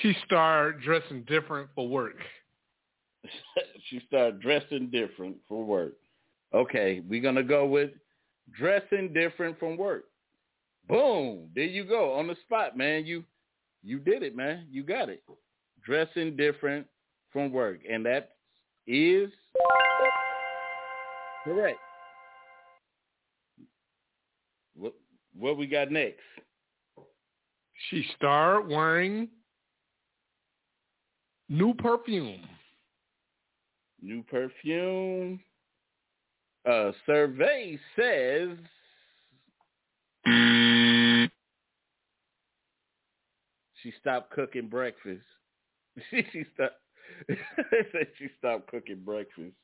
[0.00, 2.16] she started dressing different for work.
[3.90, 5.94] she started dressing different for work.
[6.54, 7.90] Okay, we're gonna go with
[8.56, 10.04] dressing different from work.
[10.88, 11.48] Boom!
[11.54, 13.04] There you go on the spot, man.
[13.04, 13.24] You
[13.82, 14.66] you did it, man.
[14.70, 15.22] You got it.
[15.84, 16.86] Dressing different
[17.32, 18.36] from work, and that
[18.86, 19.30] is
[21.44, 21.78] correct.
[25.36, 26.20] What we got next?
[27.90, 29.28] She started wearing
[31.48, 32.42] new perfume.
[34.00, 35.40] New perfume.
[36.68, 38.56] Uh, survey says
[43.82, 45.22] she stopped cooking breakfast.
[46.10, 46.76] she she stopped.
[47.28, 49.54] said she stopped cooking breakfast.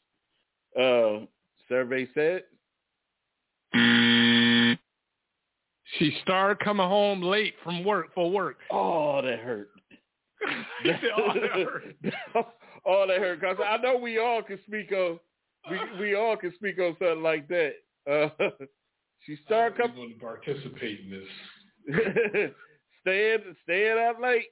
[0.78, 1.20] Uh,
[1.68, 2.42] survey said
[5.98, 8.58] She started coming home late from work for work.
[8.70, 9.70] Oh, that hurt.
[10.82, 12.44] He said, "Oh, that hurt."
[12.84, 13.40] all that hurt.
[13.40, 15.18] Cause I know we all can speak on
[15.68, 17.72] we we all can speak on something like that.
[18.08, 18.28] Uh,
[19.26, 22.50] she started coming going to participate in this.
[23.00, 24.46] staying staying out late.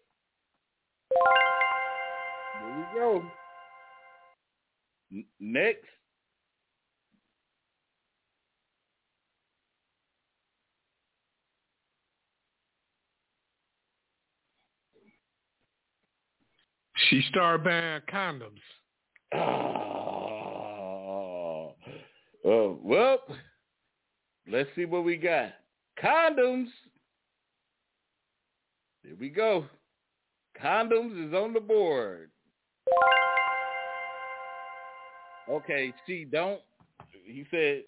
[2.61, 3.23] There we go.
[5.13, 5.87] N- next.
[17.09, 18.61] She started buying condoms.
[19.35, 20.47] Oh,
[22.45, 23.19] oh well,
[24.51, 25.53] let's see what we got.
[26.03, 26.67] Condoms.
[29.05, 29.67] There we go.
[30.63, 32.31] Condoms is on the board.
[35.49, 36.61] Okay, she don't.
[37.25, 37.83] He said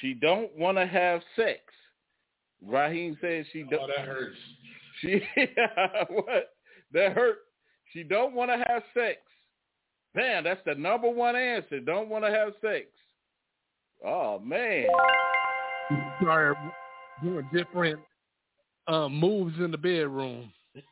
[0.00, 1.58] she don't want to have sex.
[2.64, 3.82] Raheem said she oh, don't.
[3.82, 4.36] Oh, that hurts.
[5.02, 5.20] She
[6.08, 6.54] what?
[6.94, 7.40] That hurt.
[7.96, 9.20] She don't want to have sex.
[10.14, 11.80] Man, that's the number one answer.
[11.80, 12.88] Don't want to have sex.
[14.04, 14.84] Oh man.
[15.88, 16.58] She started
[17.22, 17.98] doing different
[18.86, 20.52] uh, moves in the bedroom.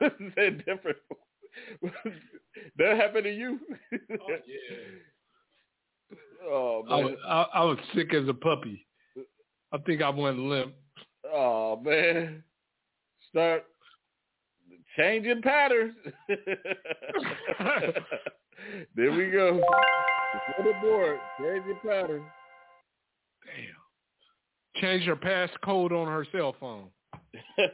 [0.00, 0.98] Said different.
[2.78, 3.60] that happened to you?
[6.50, 7.04] oh I man.
[7.04, 8.84] was, I, I was sick as a puppy.
[9.72, 10.74] I think I went limp.
[11.32, 12.42] Oh man.
[13.30, 13.64] Start
[14.96, 15.94] changing patterns.
[18.96, 19.60] there we go.
[20.58, 21.18] On the board.
[21.38, 22.24] Changing patterns.
[23.44, 24.82] Damn.
[24.82, 26.88] Change her passcode on her cell phone.
[27.56, 27.70] that,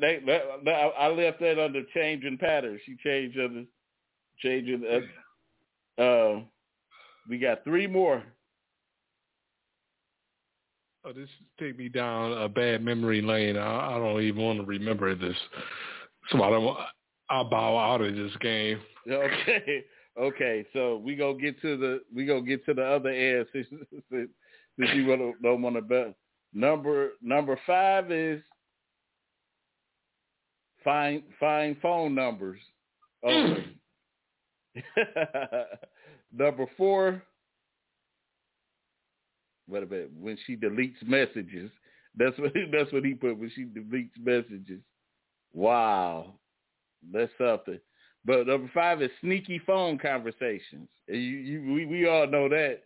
[0.00, 2.80] that, that, that I left that under changing patterns.
[2.86, 3.64] She changed under
[4.38, 4.84] changing.
[5.98, 6.40] Uh, uh,
[7.28, 8.22] we got three more.
[11.06, 11.28] Oh, this
[11.60, 13.58] take me down a bad memory lane.
[13.58, 15.36] I, I don't even want to remember this.
[16.30, 16.76] So I don't.
[17.28, 18.80] I'll bow out of this game.
[19.06, 19.84] Okay,
[20.18, 20.66] okay.
[20.72, 23.66] So we gonna get to the we gonna get to the other end since,
[24.10, 24.30] since,
[24.78, 26.14] since you don't want to bet.
[26.54, 28.40] Number number five is
[30.82, 32.60] find find phone numbers.
[33.22, 33.64] only.
[34.96, 35.64] Oh,
[36.32, 37.22] number four.
[39.66, 41.70] What about when she deletes messages?
[42.16, 44.80] That's what that's what he put when she deletes messages.
[45.52, 46.34] Wow,
[47.12, 47.78] that's something.
[48.24, 50.88] But number five is sneaky phone conversations.
[51.06, 52.80] You, you, we, we all know that.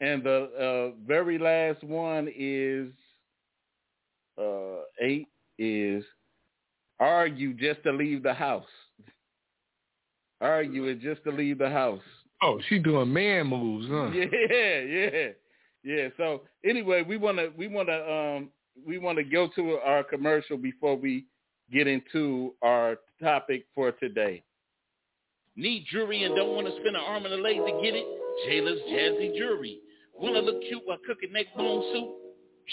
[0.00, 2.92] And the uh, very last one is
[4.38, 6.04] uh, eight is
[7.00, 8.64] argue just to leave the house.
[10.40, 12.02] Argue it just to leave the house.
[12.42, 14.10] Oh, she doing man moves, huh?
[14.14, 15.28] Yeah, yeah,
[15.86, 16.08] yeah.
[16.16, 18.50] So anyway, we wanna we wanna um
[18.84, 21.26] we wanna go to our commercial before we
[21.72, 24.42] get into our topic for today.
[25.54, 28.04] Need jewelry and don't want to spend an arm and a leg to get it?
[28.44, 29.78] Jayla's Jazzy Jewelry.
[30.12, 32.10] Want to look cute while cooking neck bone soup?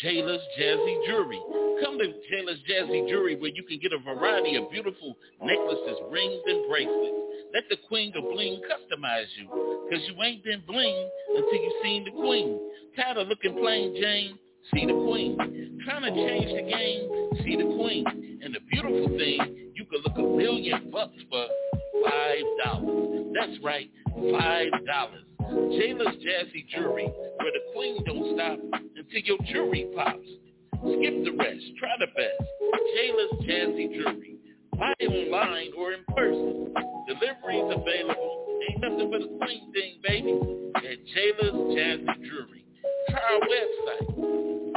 [0.03, 1.39] Jayla's Jazzy Jewelry.
[1.85, 6.41] Come to Jayla's Jazzy Jewelry where you can get a variety of beautiful necklaces, rings,
[6.47, 7.32] and bracelets.
[7.53, 12.03] Let the queen of bling customize you because you ain't been bling until you seen
[12.03, 12.59] the queen.
[12.95, 14.39] Tired of looking plain Jane?
[14.73, 15.37] See the queen.
[15.85, 17.43] Trying to change the game?
[17.43, 18.39] See the queen.
[18.41, 21.45] And the beautiful thing, you can look a million bucks for
[22.03, 23.27] five dollars.
[23.35, 23.89] That's right,
[24.31, 25.23] five dollars.
[25.77, 28.57] Jayla's Jazzy Jewelry, where the queen don't stop
[28.95, 30.25] until your jewelry pops.
[30.73, 32.49] Skip the rest, try the best.
[32.97, 34.37] Jayla's Jazzy Jewelry.
[34.75, 36.92] Buy online or in person.
[37.07, 38.59] Deliveries available.
[38.69, 40.31] Ain't nothing but a queen thing, baby.
[40.75, 42.65] At Jayla's Jazzy Jewelry.
[43.09, 44.73] Try our website.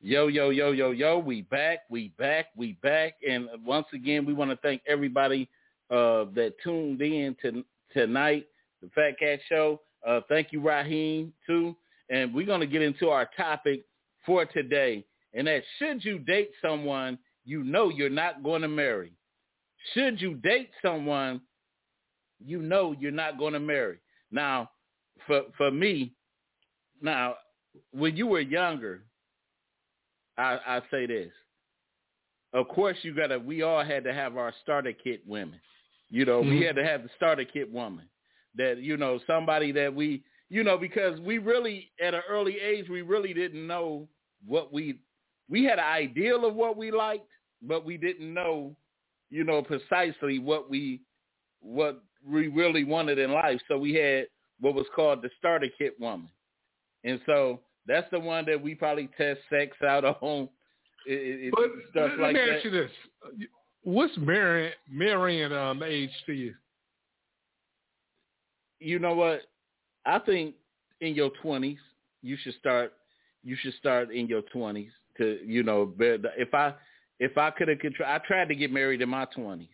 [0.00, 3.14] Yo, yo, yo, yo, yo, we back, we back, we back.
[3.28, 5.48] And once again, we want to thank everybody
[5.90, 8.46] uh, that tuned in to, tonight,
[8.82, 9.80] the Fat Cat Show.
[10.06, 11.74] Uh, thank you, Raheem, too.
[12.08, 13.84] And we're going to get into our topic
[14.24, 15.04] for today.
[15.34, 19.12] And that should you date someone you know you're not going to marry.
[19.94, 21.40] Should you date someone,
[22.44, 23.98] you know you're not going to marry.
[24.30, 24.70] Now,
[25.26, 26.12] for for me,
[27.00, 27.36] now
[27.92, 29.02] when you were younger,
[30.38, 31.32] I, I say this.
[32.52, 33.38] Of course, you gotta.
[33.38, 35.60] We all had to have our starter kit women.
[36.10, 36.50] You know, mm-hmm.
[36.50, 38.08] we had to have the starter kit woman.
[38.54, 42.88] That you know, somebody that we, you know, because we really at an early age
[42.88, 44.08] we really didn't know
[44.46, 44.98] what we.
[45.48, 47.28] We had an ideal of what we liked,
[47.62, 48.74] but we didn't know,
[49.30, 51.00] you know, precisely what we,
[51.60, 53.60] what we really wanted in life.
[53.68, 54.26] So we had
[54.60, 56.28] what was called the starter kit woman,
[57.04, 60.48] and so that's the one that we probably test sex out on.
[61.06, 62.56] It, it, but stuff let like me that.
[62.56, 62.90] ask you this:
[63.82, 66.54] What's marrying marrying um, age to you?
[68.80, 69.42] You know what?
[70.04, 70.54] I think
[71.00, 71.78] in your twenties
[72.22, 72.92] you should start.
[73.44, 75.92] You should start in your twenties to you know.
[76.00, 76.74] If I
[77.18, 79.68] if I could have control, I tried to get married in my twenties,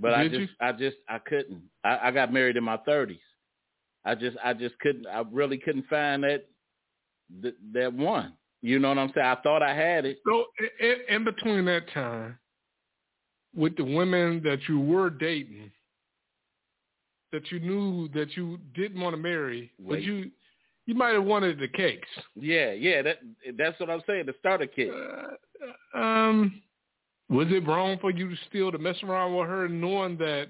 [0.00, 0.48] but Did I just you?
[0.60, 1.62] I just I couldn't.
[1.84, 3.18] I, I got married in my thirties.
[4.04, 5.06] I just I just couldn't.
[5.06, 6.46] I really couldn't find that
[7.42, 8.34] that, that one.
[8.62, 9.26] You know what I'm saying?
[9.26, 10.18] I thought I had it.
[10.26, 10.46] So
[10.80, 12.38] in, in between that time,
[13.54, 15.70] with the women that you were dating,
[17.30, 20.30] that you knew that you didn't want to marry, but you
[20.86, 22.08] you might have wanted the cakes.
[22.34, 23.02] Yeah, yeah.
[23.02, 23.18] That
[23.56, 24.26] that's what I'm saying.
[24.26, 24.90] The starter kit.
[24.90, 25.34] Uh,
[25.94, 26.62] um,
[27.28, 30.48] was it wrong for you to still to mess around with her, knowing that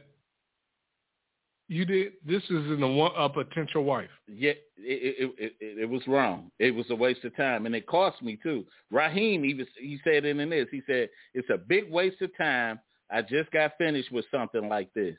[1.69, 4.11] you did this isn't a, one- a potential wife?
[4.29, 6.51] Yeah, it, it it it it was wrong.
[6.59, 8.65] It was a waste of time, and it cost me too.
[8.91, 10.67] Raheem even he said it in this.
[10.71, 12.81] He said it's a big waste of time.
[13.11, 15.17] I just got finished with something like this.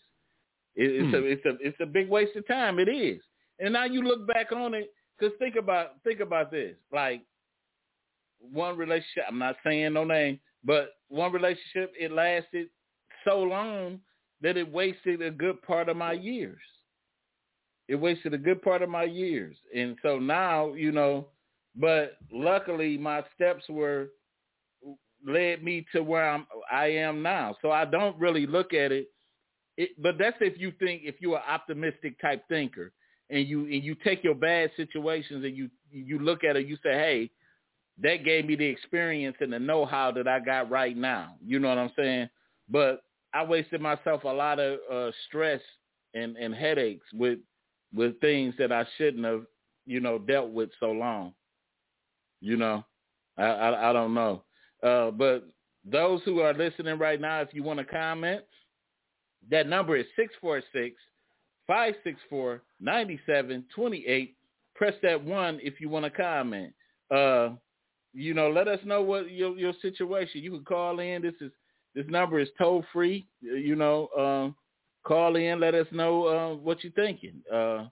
[0.76, 1.16] It, it's Hmm.
[1.16, 2.80] a it's a it's a big waste of time.
[2.80, 3.22] It is.
[3.60, 6.76] And now you look back on it, because think about think about this.
[6.92, 7.22] Like
[8.52, 9.24] one relationship.
[9.28, 12.68] I'm not saying no name, but one relationship it lasted
[13.28, 14.00] so long
[14.42, 16.60] that it wasted a good part of my years.
[17.88, 19.56] It wasted a good part of my years.
[19.76, 21.28] And so now, you know,
[21.76, 24.10] but luckily my steps were
[25.26, 27.56] led me to where I'm I am now.
[27.62, 29.10] So I don't really look at it,
[29.78, 32.92] it but that's if you think if you're an optimistic type thinker
[33.30, 36.78] and you and you take your bad situations and you you look at it you
[36.84, 37.32] say, "Hey,
[38.02, 41.70] that gave me the experience and the know-how that I got right now." You know
[41.70, 42.30] what I'm saying?
[42.70, 45.62] But I wasted myself a lot of uh, stress
[46.14, 47.40] and, and headaches with
[47.94, 49.46] with things that I shouldn't have,
[49.86, 51.34] you know, dealt with so long.
[52.42, 52.84] You know,
[53.38, 54.44] I I, I don't know,
[54.84, 55.48] uh, but
[55.86, 58.44] those who are listening right now, if you want to comment,
[59.52, 60.06] that number is
[61.70, 64.34] 646-564-9728.
[64.76, 66.74] Press that one if you want to comment.
[67.12, 67.50] Uh,
[68.16, 70.42] you know, let us know what your your situation.
[70.42, 71.22] You can call in.
[71.22, 71.52] This is
[71.94, 73.28] this number is toll free.
[73.42, 74.56] You know, um,
[75.06, 75.60] call in.
[75.60, 77.42] Let us know uh, what you're thinking.
[77.54, 77.86] Uh,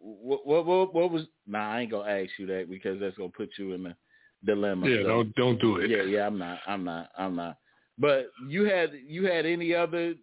[0.00, 1.22] what, what what what was?
[1.46, 3.96] Nah, I ain't gonna ask you that because that's gonna put you in a
[4.44, 4.88] dilemma.
[4.88, 5.90] Yeah, So- don't don't do it.
[5.90, 7.56] yeah, yeah, I'm not, I'm not, I'm not.
[7.98, 10.14] But you had you had any other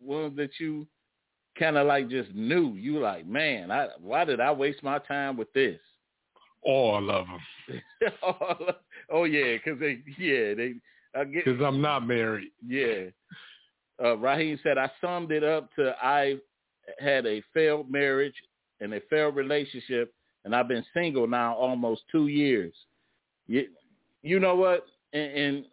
[0.00, 0.86] ones that you
[1.58, 5.36] kind of like just knew you like, man, I why did I waste my time
[5.36, 5.78] with this?
[6.62, 7.80] All of them,
[9.10, 10.74] oh yeah, because they yeah they
[11.32, 12.50] because I'm not married.
[12.66, 13.06] yeah.
[14.02, 16.36] Uh, Raheem said I summed it up to I
[16.98, 18.34] had a failed marriage
[18.80, 22.72] and a failed relationship, and I've been single now almost two years.
[23.46, 23.66] You,
[24.22, 24.86] you know what?
[25.12, 25.64] And, and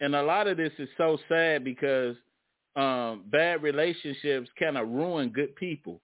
[0.00, 2.16] and a lot of this is so sad because
[2.76, 6.00] um, bad relationships kind of ruin good people.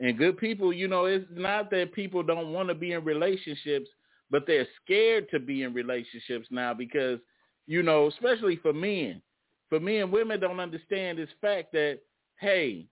[0.00, 3.88] And good people, you know, it's not that people don't want to be in relationships,
[4.30, 7.20] but they're scared to be in relationships now because,
[7.66, 9.22] you know, especially for men.
[9.68, 12.00] For men, women don't understand this fact that,
[12.40, 12.86] hey,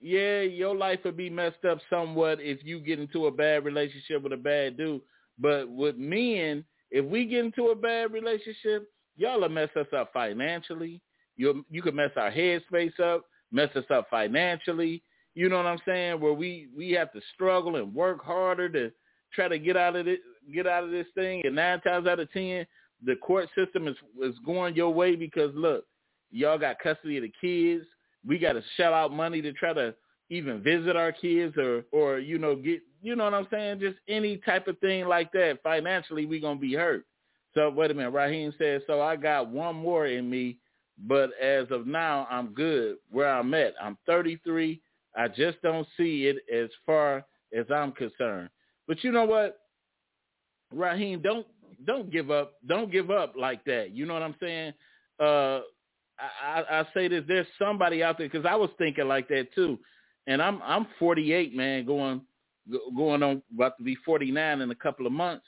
[0.00, 4.22] yeah, your life would be messed up somewhat if you get into a bad relationship
[4.22, 5.02] with a bad dude.
[5.38, 10.10] But with men, if we get into a bad relationship, y'all will mess us up
[10.12, 11.00] financially.
[11.36, 15.02] You you could mess our headspace up, mess us up financially.
[15.40, 16.20] You know what I'm saying?
[16.20, 18.92] Where we we have to struggle and work harder to
[19.34, 20.20] try to get out of it,
[20.52, 21.40] get out of this thing.
[21.46, 22.66] And nine times out of ten,
[23.02, 25.86] the court system is is going your way because look,
[26.30, 27.86] y'all got custody of the kids.
[28.22, 29.94] We got to shell out money to try to
[30.28, 33.80] even visit our kids or or you know get you know what I'm saying?
[33.80, 35.60] Just any type of thing like that.
[35.62, 37.06] Financially, we gonna be hurt.
[37.54, 38.10] So wait a minute.
[38.10, 40.58] Raheem says, so I got one more in me,
[40.98, 43.72] but as of now, I'm good where I'm at.
[43.82, 44.82] I'm 33.
[45.16, 47.24] I just don't see it as far
[47.56, 48.50] as I'm concerned.
[48.86, 49.58] But you know what,
[50.72, 51.46] Raheem, don't
[51.86, 52.54] don't give up.
[52.66, 53.90] Don't give up like that.
[53.92, 54.72] You know what I'm saying?
[55.18, 55.60] Uh,
[56.18, 57.24] I, I, say this.
[57.26, 59.78] There's somebody out there because I was thinking like that too,
[60.26, 62.22] and I'm I'm 48, man, going
[62.96, 65.46] going on about to be 49 in a couple of months,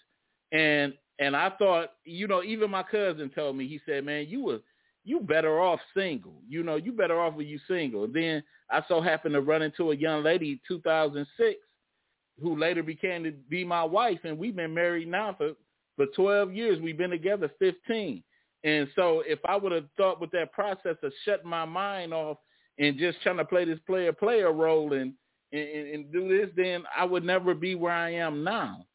[0.51, 4.45] and and I thought, you know, even my cousin told me, he said, man, you
[4.45, 4.61] were
[5.05, 6.35] you better off single.
[6.49, 8.07] You know, you better off when you single.
[8.07, 11.59] Then I so happened to run into a young lady 2006
[12.41, 15.53] who later became to be my wife, and we've been married now for
[15.97, 16.81] for 12 years.
[16.81, 18.23] We've been together 15.
[18.65, 22.39] And so if I would have thought with that process of shutting my mind off
[22.79, 25.13] and just trying to play this player player role and,
[25.53, 28.87] and and do this, then I would never be where I am now.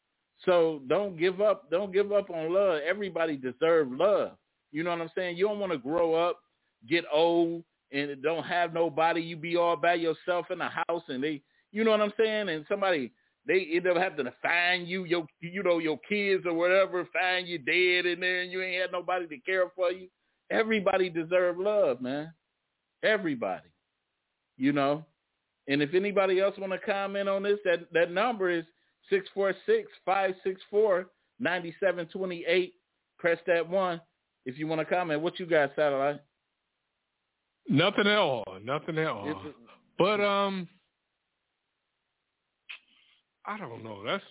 [0.44, 1.70] So don't give up.
[1.70, 2.80] Don't give up on love.
[2.86, 4.32] Everybody deserves love.
[4.72, 5.36] You know what I'm saying?
[5.36, 6.40] You don't want to grow up,
[6.88, 9.20] get old, and don't have nobody.
[9.20, 11.42] You be all by yourself in the house, and they,
[11.72, 12.48] you know what I'm saying?
[12.48, 13.12] And somebody
[13.46, 17.48] they end up having to find you, your, you know, your kids or whatever, find
[17.48, 20.08] you dead in there, and you ain't had nobody to care for you.
[20.50, 22.32] Everybody deserve love, man.
[23.02, 23.68] Everybody,
[24.56, 25.04] you know.
[25.66, 28.64] And if anybody else want to comment on this, that that number is
[29.08, 31.06] six four six five six four
[31.38, 32.74] ninety seven twenty eight.
[33.18, 34.00] Press that one
[34.48, 35.20] if you want to comment.
[35.20, 36.20] What you got, satellite?
[37.68, 38.44] Nothing at all.
[38.64, 39.42] Nothing at all.
[39.98, 40.66] But um,
[43.44, 44.02] I don't know.
[44.06, 44.24] That's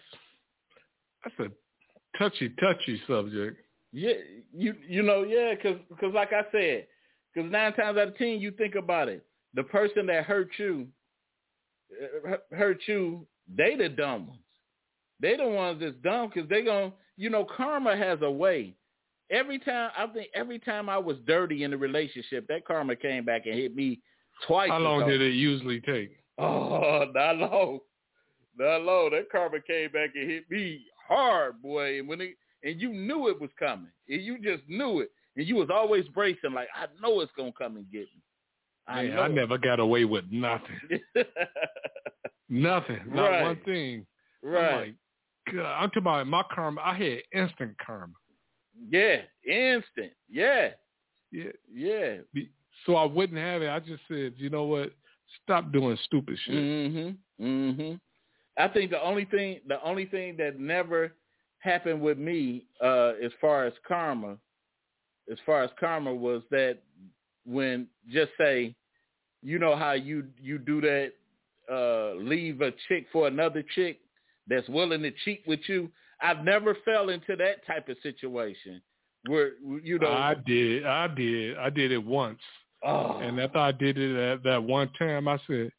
[1.23, 3.57] that's a touchy touchy subject.
[3.93, 4.13] Yeah,
[4.51, 6.87] you you know yeah, because cause like I said,
[7.31, 10.87] because nine times out of ten you think about it, the person that hurt you,
[12.27, 14.41] uh, hurt you, they the dumb ones.
[15.19, 18.73] They the ones that's dumb because they gonna you know karma has a way.
[19.29, 23.25] Every time I think every time I was dirty in the relationship, that karma came
[23.25, 23.99] back and hit me
[24.47, 24.69] twice.
[24.69, 25.11] How long ago.
[25.11, 26.11] did it usually take?
[26.37, 27.79] Oh, not long.
[28.57, 29.09] Not long.
[29.11, 31.99] That karma came back and hit me hard, boy.
[31.99, 33.91] And when it, and you knew it was coming.
[34.09, 35.11] And you just knew it.
[35.35, 38.21] And you was always bracing like, I know it's gonna come and get me.
[38.87, 40.79] I, Man, I never got away with nothing.
[42.49, 42.99] nothing.
[43.07, 43.41] Not Right.
[43.43, 44.05] one thing.
[44.41, 44.71] right.
[44.73, 44.95] I'm like,
[45.53, 46.81] God, I'm talking about my karma.
[46.83, 48.13] I had instant karma.
[48.89, 49.17] Yeah.
[49.45, 50.11] Instant.
[50.29, 50.69] Yeah.
[51.31, 51.51] Yeah.
[51.73, 52.17] Yeah.
[52.85, 53.69] So I wouldn't have it.
[53.69, 54.91] I just said, you know what?
[55.43, 56.55] Stop doing stupid shit.
[56.55, 57.17] Mhm.
[57.39, 57.99] Mhm.
[58.57, 61.13] I think the only thing the only thing that never
[61.59, 64.37] happened with me uh as far as karma
[65.29, 66.77] as far as karma was that
[67.45, 68.73] when just say
[69.43, 71.11] you know how you you do that
[71.69, 73.99] uh leave a chick for another chick
[74.47, 78.81] that's willing to cheat with you I've never fell into that type of situation
[79.27, 79.51] where
[79.83, 80.85] you know I did.
[80.85, 81.57] I did.
[81.57, 82.39] I did it once.
[82.85, 85.71] oh, And after I did it that, that one time, I said,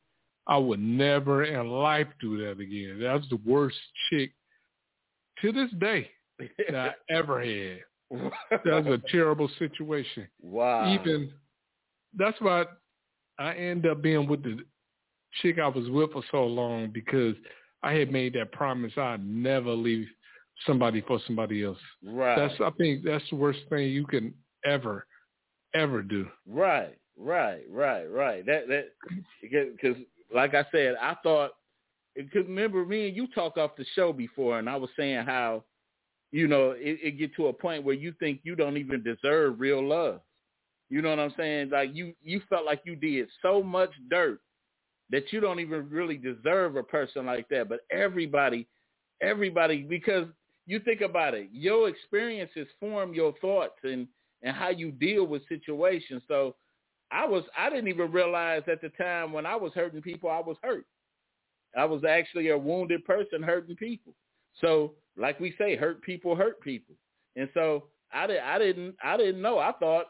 [0.47, 3.01] I would never in life do that again.
[3.01, 3.77] That was the worst
[4.11, 4.33] chick
[5.43, 6.11] to this day
[6.71, 7.81] that I ever had.
[8.65, 10.27] That was a terrible situation.
[10.41, 11.31] wow Even
[12.17, 12.65] that's why
[13.39, 14.59] I end up being with the
[15.43, 17.35] chick I was with for so long because
[17.83, 20.09] I had made that promise I'd never leave
[20.67, 21.79] somebody for somebody else.
[22.05, 24.35] right That's I think that's the worst thing you can
[24.65, 25.07] ever,
[25.75, 26.27] ever do.
[26.47, 28.45] Right, right, right, right.
[28.47, 28.93] That that
[29.43, 29.97] because
[30.35, 31.53] like I said, I thought
[32.15, 35.65] because remember me and you talk off the show before, and I was saying how
[36.33, 39.61] you know it, it get to a point where you think you don't even deserve
[39.61, 40.21] real love.
[40.91, 41.71] You know what I'm saying?
[41.71, 44.41] Like you you felt like you did so much dirt
[45.11, 47.69] that you don't even really deserve a person like that.
[47.69, 48.67] But everybody,
[49.23, 50.27] everybody, because
[50.69, 54.07] you think about it, your experiences form your thoughts and
[54.43, 56.23] and how you deal with situations.
[56.29, 56.55] So
[57.11, 60.41] I was I didn't even realize at the time when I was hurting people I
[60.41, 60.85] was hurt.
[61.77, 64.13] I was actually a wounded person hurting people.
[64.61, 66.95] So like we say, hurt people hurt people.
[67.35, 69.59] And so I did I didn't I didn't know.
[69.59, 70.09] I thought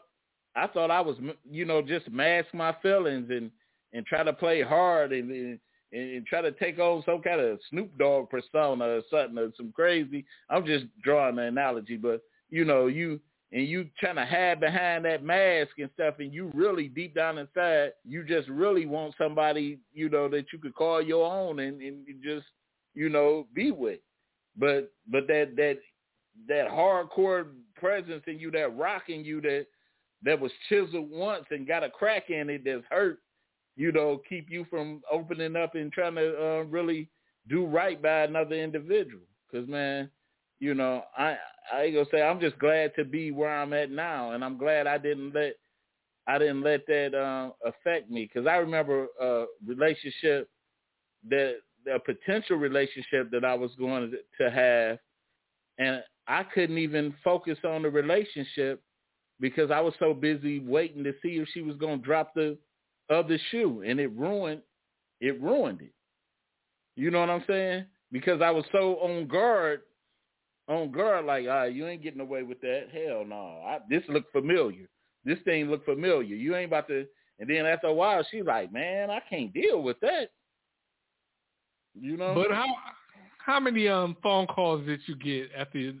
[0.57, 1.15] I thought I was
[1.49, 3.49] you know just mask my feelings and
[3.93, 5.59] and try to play hard and and,
[5.91, 9.71] and try to take on some kind of Snoop Dogg persona or something or some
[9.71, 10.25] crazy.
[10.49, 13.19] I'm just drawing an analogy, but you know you
[13.51, 17.37] and you trying to hide behind that mask and stuff and you really deep down
[17.37, 21.81] inside you just really want somebody you know that you could call your own and,
[21.81, 22.45] and just
[22.93, 23.99] you know be with
[24.57, 25.77] but but that that
[26.47, 29.65] that hardcore presence in you that rock in you that
[30.23, 33.19] that was chiseled once and got a crack in it that's hurt
[33.79, 37.09] you know keep you from opening up and trying to uh, really
[37.47, 39.23] do right by another individual.
[39.51, 40.09] Because man
[40.59, 41.37] you know, I
[41.73, 44.57] I ain't gonna say I'm just glad to be where I'm at now, and I'm
[44.57, 45.53] glad I didn't let
[46.27, 48.29] I didn't let that uh, affect me.
[48.31, 50.49] Because I remember a relationship
[51.29, 51.55] that
[51.91, 54.99] a potential relationship that I was going to have,
[55.77, 58.81] and I couldn't even focus on the relationship
[59.39, 62.57] because I was so busy waiting to see if she was going to drop the
[63.09, 64.61] other shoe, and it ruined
[65.21, 65.93] it ruined it.
[66.95, 67.85] You know what I'm saying?
[68.11, 69.81] Because I was so on guard,
[70.67, 72.87] on guard, like, ah, right, you ain't getting away with that.
[72.91, 73.61] Hell no.
[73.65, 74.87] I, this look familiar.
[75.25, 76.35] This thing look familiar.
[76.35, 77.05] You ain't about to.
[77.39, 80.29] And then after a while, she's like, man, I can't deal with that.
[81.99, 82.33] You know.
[82.35, 82.65] But how
[83.45, 85.93] how many um phone calls did you get after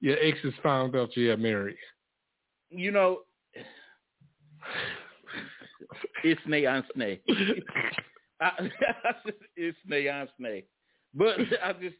[0.00, 1.76] your exes found out you got married?
[2.70, 3.20] You know,
[6.66, 7.22] on snake.
[9.56, 9.76] it's
[10.38, 10.68] snake.
[11.14, 11.96] But I just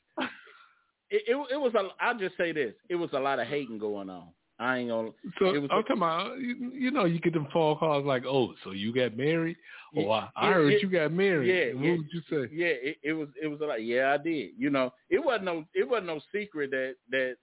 [1.10, 1.88] it, it, it was a.
[2.04, 4.28] I'll just say this: it was a lot of hating going on.
[4.60, 5.10] I ain't gonna.
[5.38, 8.24] So it was I'm talking about you, you know you get them phone calls like,
[8.26, 9.56] oh, so you got married?
[9.96, 11.48] Oh, I, I heard yeah, you got married.
[11.48, 12.54] Yeah, what yeah, would you say?
[12.54, 14.50] Yeah, it, it was it was like yeah, I did.
[14.58, 17.36] You know, it wasn't no it wasn't no secret that that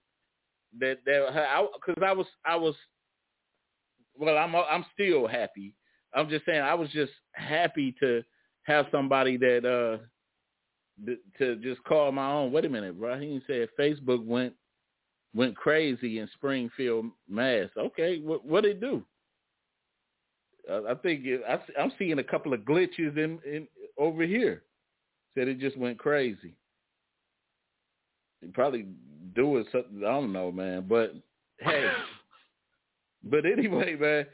[0.78, 2.74] that that because I, I was I was
[4.16, 5.74] well I'm I'm still happy.
[6.16, 8.22] I'm just saying I was just happy to
[8.62, 10.04] have somebody that uh
[11.38, 12.52] to just call my own.
[12.52, 13.18] Wait a minute, bro.
[13.18, 14.54] He said Facebook went
[15.34, 17.68] went crazy in Springfield, Mass.
[17.76, 19.04] Okay, what what it do?
[20.70, 24.62] Uh, I think it, I, I'm seeing a couple of glitches in, in over here.
[25.36, 26.54] Said it just went crazy.
[28.40, 28.86] He probably
[29.34, 29.98] doing something.
[29.98, 30.86] I don't know, man.
[30.88, 31.14] But
[31.60, 31.90] hey,
[33.24, 34.26] but anyway, man.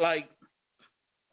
[0.00, 0.28] Like,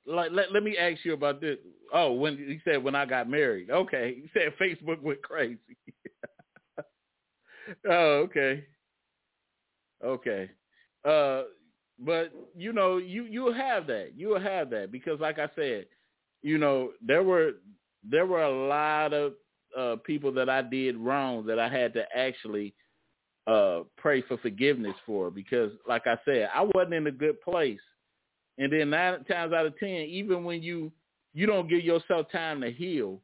[0.07, 1.57] like let let me ask you about this.
[1.93, 3.69] Oh, when he said when I got married.
[3.69, 5.59] Okay, he said Facebook went crazy.
[7.89, 8.65] oh, okay.
[10.03, 10.49] Okay.
[11.03, 11.43] Uh,
[11.99, 14.11] but you know, you you'll have that.
[14.15, 15.85] You'll have that because, like I said,
[16.41, 17.53] you know, there were
[18.03, 19.33] there were a lot of
[19.77, 22.73] uh, people that I did wrong that I had to actually
[23.47, 27.79] uh, pray for forgiveness for because, like I said, I wasn't in a good place.
[28.57, 30.91] And then nine times out of ten, even when you
[31.33, 33.19] you don't give yourself time to heal,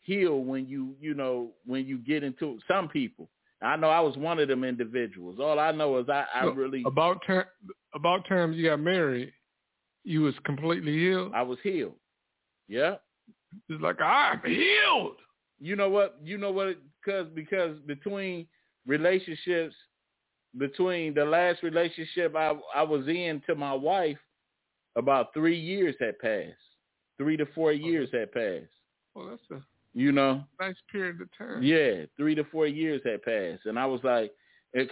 [0.00, 3.28] heal when you you know when you get into some people
[3.62, 5.38] I know I was one of them individuals.
[5.40, 7.44] All I know is I, I really about time
[7.94, 9.32] about time you got married,
[10.04, 11.32] you was completely healed.
[11.34, 11.94] I was healed.
[12.68, 12.96] Yeah.
[13.68, 15.16] It's like I'm healed.
[15.60, 16.18] You know what?
[16.24, 16.76] You know what?
[17.04, 18.46] Because because between
[18.86, 19.76] relationships,
[20.58, 24.18] between the last relationship I I was in to my wife,
[24.96, 26.52] about three years had passed.
[27.18, 28.72] Three to four years had passed.
[29.14, 29.64] Well, that's a
[29.94, 30.44] You know?
[30.60, 31.62] nice period of time.
[31.62, 34.32] Yeah, three to four years had passed, and I was like,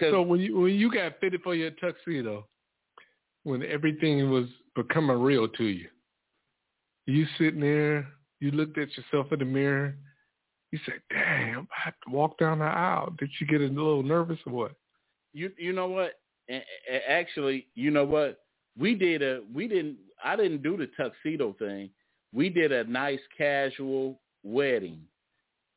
[0.00, 2.46] So when you when you got fitted for your tuxedo,
[3.44, 5.88] when everything was becoming real to you,
[7.06, 8.06] you sitting there,
[8.40, 9.96] you looked at yourself in the mirror,
[10.70, 14.02] you said, "Damn, I have to walk down the aisle." Did you get a little
[14.02, 14.72] nervous or what?
[15.32, 16.20] you you know what?
[17.08, 18.40] Actually, you know what?
[18.78, 21.90] We did a we didn't I didn't do the tuxedo thing.
[22.32, 25.00] We did a nice casual wedding.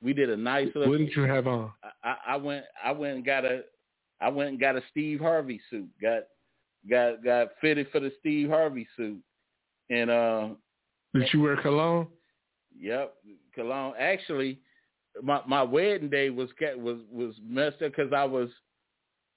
[0.03, 0.91] We did a nice little.
[0.91, 1.71] What did you have on?
[2.03, 3.61] I, I went I went and got a
[4.21, 5.89] I went and got a Steve Harvey suit.
[6.01, 6.23] Got
[6.89, 9.21] got got fitted for the Steve Harvey suit.
[9.89, 10.49] And uh
[11.13, 12.07] Did you wear cologne?
[12.79, 13.13] Yep,
[13.55, 13.93] cologne.
[13.99, 14.59] Actually,
[15.21, 18.49] my my wedding day was was was messed up because I was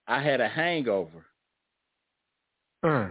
[0.09, 1.27] I had a hangover.
[2.83, 3.09] Uh,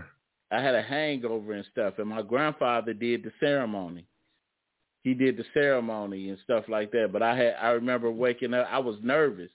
[0.52, 4.06] I had a hangover and stuff, and my grandfather did the ceremony.
[5.04, 7.10] He did the ceremony and stuff like that.
[7.12, 8.68] But I had I remember waking up.
[8.72, 9.52] I was nervous.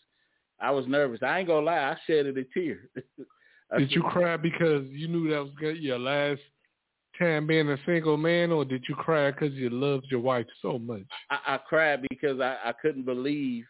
[0.61, 1.21] I was nervous.
[1.23, 1.79] I ain't gonna lie.
[1.79, 2.89] I shedded a tear.
[3.79, 6.41] Did you cry because you knew that was your last
[7.19, 10.79] time being a single man, or did you cry because you loved your wife so
[10.79, 11.05] much?
[11.31, 13.65] I, I cried because I, I couldn't believe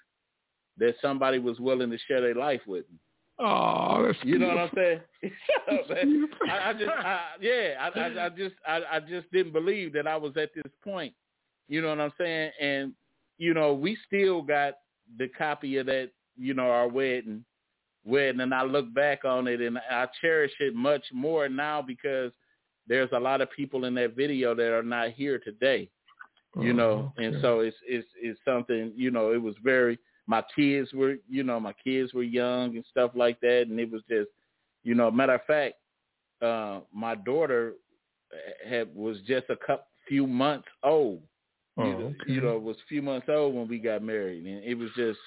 [0.79, 2.99] that somebody was willing to share their life with me.
[3.41, 5.01] Oh, that's You know what I'm saying?
[5.22, 6.28] Shut up, man.
[6.49, 10.16] I, I just, I, yeah, I, I, just, I, I just didn't believe that I
[10.16, 11.14] was at this point.
[11.68, 12.51] You know what I'm saying?
[12.61, 12.93] And
[13.38, 14.74] you know, we still got
[15.18, 17.43] the copy of that, you know, our wedding,
[18.05, 22.32] wedding, and I look back on it and I cherish it much more now because
[22.86, 25.88] there's a lot of people in that video that are not here today.
[26.61, 28.93] You oh, know, Oh, and so it's it's it's something.
[28.95, 29.99] You know, it was very.
[30.31, 33.91] My kids were, you know, my kids were young and stuff like that, and it
[33.91, 34.28] was just,
[34.85, 35.74] you know, matter of fact,
[36.41, 37.74] uh, my daughter
[38.64, 41.20] had was just a couple few months old.
[41.76, 42.33] Oh, you, know, okay.
[42.33, 45.18] you know, was a few months old when we got married, and it was just,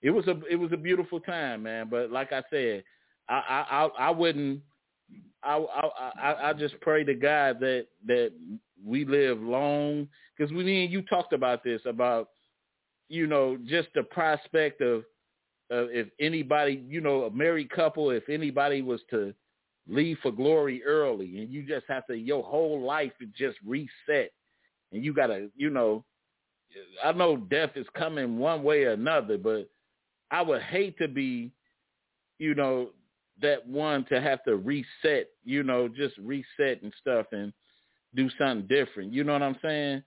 [0.00, 1.88] it was a it was a beautiful time, man.
[1.90, 2.84] But like I said,
[3.28, 4.60] I I I, I wouldn't.
[5.42, 8.30] I, I I I just pray to God that that
[8.84, 10.06] we live long
[10.36, 12.28] because we me and you talked about this about
[13.10, 15.04] you know just the prospect of
[15.72, 19.32] uh, if anybody, you know, a married couple, if anybody was to
[19.88, 24.32] leave for glory early, and you just have to your whole life is just reset,
[24.92, 26.04] and you gotta, you know,
[27.04, 29.68] I know death is coming one way or another, but
[30.30, 31.52] I would hate to be,
[32.38, 32.90] you know,
[33.42, 37.52] that one to have to reset, you know, just reset and stuff and
[38.14, 39.12] do something different.
[39.12, 40.02] You know what I'm saying?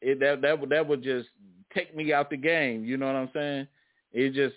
[0.00, 1.28] It, that that would that would just
[1.74, 2.84] take me out the game.
[2.84, 3.68] You know what I'm saying?
[4.12, 4.56] It just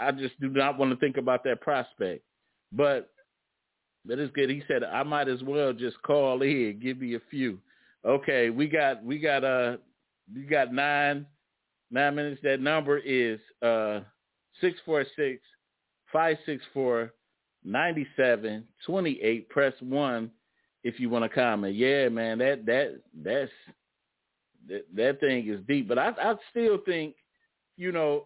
[0.00, 2.24] I just do not want to think about that prospect.
[2.72, 3.10] But
[4.06, 4.50] that is good.
[4.50, 7.58] He said I might as well just call in, give me a few.
[8.04, 9.76] Okay, we got we got uh
[10.34, 11.26] we got nine
[11.90, 12.40] nine minutes.
[12.42, 14.00] That number is uh
[14.60, 15.40] six four six
[16.12, 17.12] five six four
[17.64, 19.48] ninety seven twenty eight.
[19.50, 20.30] Press one
[20.82, 21.76] if you want to comment.
[21.76, 23.50] Yeah, man, that that that's
[24.68, 25.88] that, that thing is deep.
[25.88, 27.14] But I I still think,
[27.76, 28.24] you know,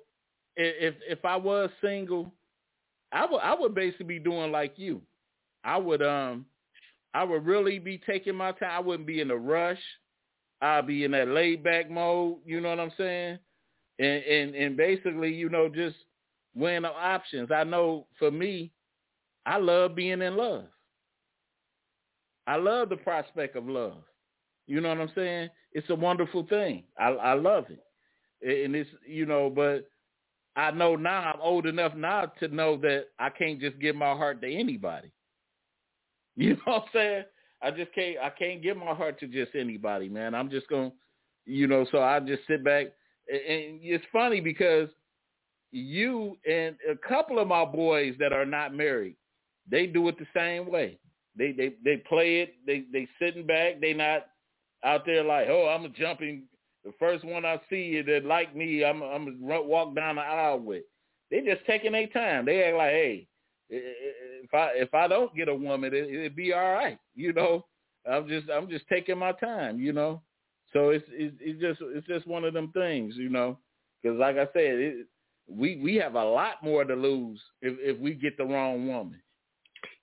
[0.57, 2.33] if if I was single,
[3.13, 5.03] I would I would basically be doing like you.
[5.65, 6.47] I would um
[7.15, 8.71] I would really be taking my time.
[8.73, 9.81] I wouldn't be in a rush.
[10.61, 13.39] I'd be in that laid back mode, you know what I'm saying?
[13.99, 15.97] And and and basically, you know, just
[16.55, 17.51] weighing options.
[17.51, 18.73] I know for me,
[19.45, 20.65] I love being in love.
[22.47, 24.03] I love the prospect of love.
[24.67, 25.51] You know what I'm saying?
[25.77, 26.85] It's a wonderful thing.
[26.99, 27.85] I I love it.
[28.41, 29.91] And it's you know, but
[30.57, 34.15] I know now I'm old enough now to know that I can't just give my
[34.15, 35.13] heart to anybody.
[36.39, 37.25] You know what I'm saying?
[37.63, 40.35] I just can't I can't give my heart to just anybody, man.
[40.35, 40.97] I'm just going to
[41.47, 42.87] you know, so I just sit back
[43.29, 44.89] and it's funny because
[45.73, 49.17] you and a couple of my boys that are not married,
[49.71, 50.99] they do it the same way.
[51.37, 52.55] They they they play it.
[52.67, 53.81] They they sitting back.
[53.81, 54.27] They not
[54.87, 56.45] out there like, oh, I'm jumping.
[56.85, 60.61] The first one I see that like me, I'm I'm gonna walk down the aisle
[60.61, 60.85] with.
[61.31, 62.47] They just taking their time.
[62.47, 63.27] They act like, hey,
[63.69, 66.99] if I if I don't get a woman, it, it'd be all right.
[67.19, 67.65] You know,
[68.11, 69.81] I'm just I'm just taking my time.
[69.81, 70.23] You know,
[70.73, 73.15] so it's it's, it's just it's just one of them things.
[73.17, 73.59] You know,
[74.03, 75.07] because like I said, it,
[75.49, 79.21] we we have a lot more to lose if if we get the wrong woman.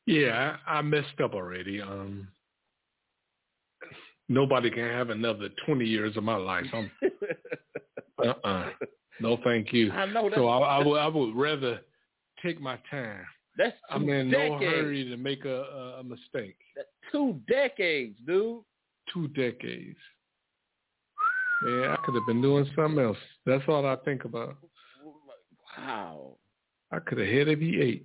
[0.06, 1.82] Yeah, I, I messed up already.
[1.82, 2.28] Um,
[4.30, 6.66] nobody can have another twenty years of my life.
[6.74, 6.92] I'm,
[8.26, 8.70] uh-uh.
[9.20, 9.92] No, thank you.
[9.92, 10.36] I know that.
[10.36, 11.82] So I, I would I would rather
[12.44, 13.26] take my time.
[13.58, 14.62] That's two I'm in decades.
[14.62, 15.62] no hurry to make a,
[16.00, 16.58] a, mistake.
[16.76, 18.62] That's two decades, dude.
[19.14, 19.98] Two decades.
[21.68, 23.18] Yeah, I could have been doing something else.
[23.46, 24.58] That's all I think about.
[25.78, 26.38] Wow.
[26.92, 28.04] I could have hit a V8.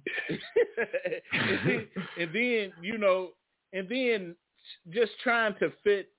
[1.32, 1.88] and, then,
[2.18, 3.30] and then, you know,
[3.72, 4.36] and then
[4.90, 6.10] just trying to fit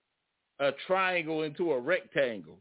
[0.59, 2.59] a triangle into a rectangle.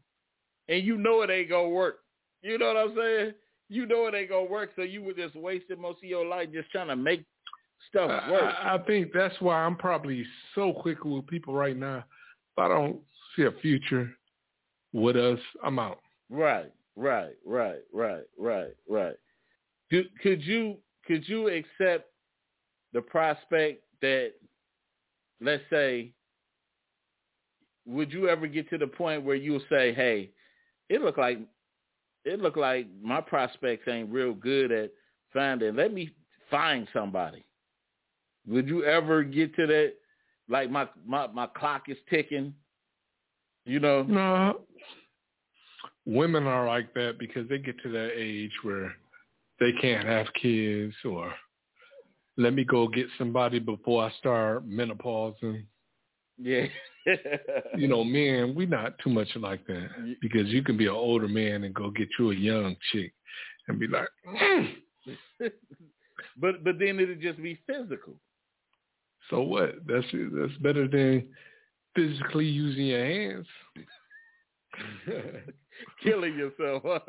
[0.67, 1.99] And you know it ain't to work.
[2.41, 3.33] You know what I'm saying?
[3.69, 6.49] You know it ain't to work, so you were just wasting most of your life
[6.53, 7.25] just trying to make
[7.89, 8.53] stuff work.
[8.61, 10.25] I, I think that's why I'm probably
[10.55, 11.97] so quick with people right now.
[11.97, 12.97] If I don't
[13.35, 14.11] see a future
[14.93, 15.99] with us, I'm out.
[16.29, 19.15] Right, right, right, right, right, right.
[19.89, 22.11] Do, could you could you accept
[22.93, 24.33] the prospect that,
[25.41, 26.11] let's say,
[27.85, 30.31] would you ever get to the point where you'll say, "Hey,
[30.89, 31.39] it look like
[32.25, 34.91] it look like my prospects ain't real good at
[35.33, 35.75] finding.
[35.75, 36.11] Let me
[36.49, 37.45] find somebody."
[38.47, 39.93] Would you ever get to that?
[40.47, 42.53] Like my my my clock is ticking.
[43.65, 44.03] You know.
[44.03, 44.61] No.
[46.05, 48.95] Women are like that because they get to that age where
[49.59, 51.31] they can't have kids or
[52.39, 55.65] let me go get somebody before I start menopausing.
[56.37, 56.67] Yeah.
[57.75, 61.27] you know, men, we not too much like that because you can be an older
[61.27, 63.13] man and go get you a young chick
[63.67, 64.69] and be like, mm.
[66.39, 68.15] but but then it'd just be physical.
[69.29, 69.75] so what?
[69.85, 71.27] That's that's better than
[71.93, 73.47] physically using your hands.
[76.03, 77.01] Killing yourself.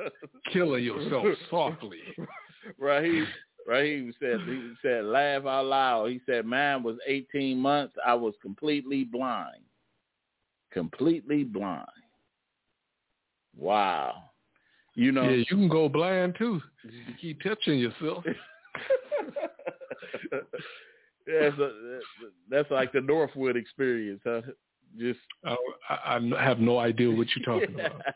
[0.53, 2.01] Killing yourself softly.
[3.67, 6.11] Raheem, He said he said laugh out loud.
[6.11, 7.95] He said mine was 18 months.
[8.05, 9.63] I was completely blind.
[10.73, 11.87] Completely blind.
[13.57, 14.25] Wow.
[14.95, 15.23] You know.
[15.23, 16.61] Yeah, you can go blind too.
[16.85, 18.25] You keep touching yourself.
[21.27, 22.01] that's a,
[22.49, 24.43] that's like the Northwood experience, huh?
[24.99, 25.57] Just I,
[25.89, 28.03] I I have no idea what you're talking about.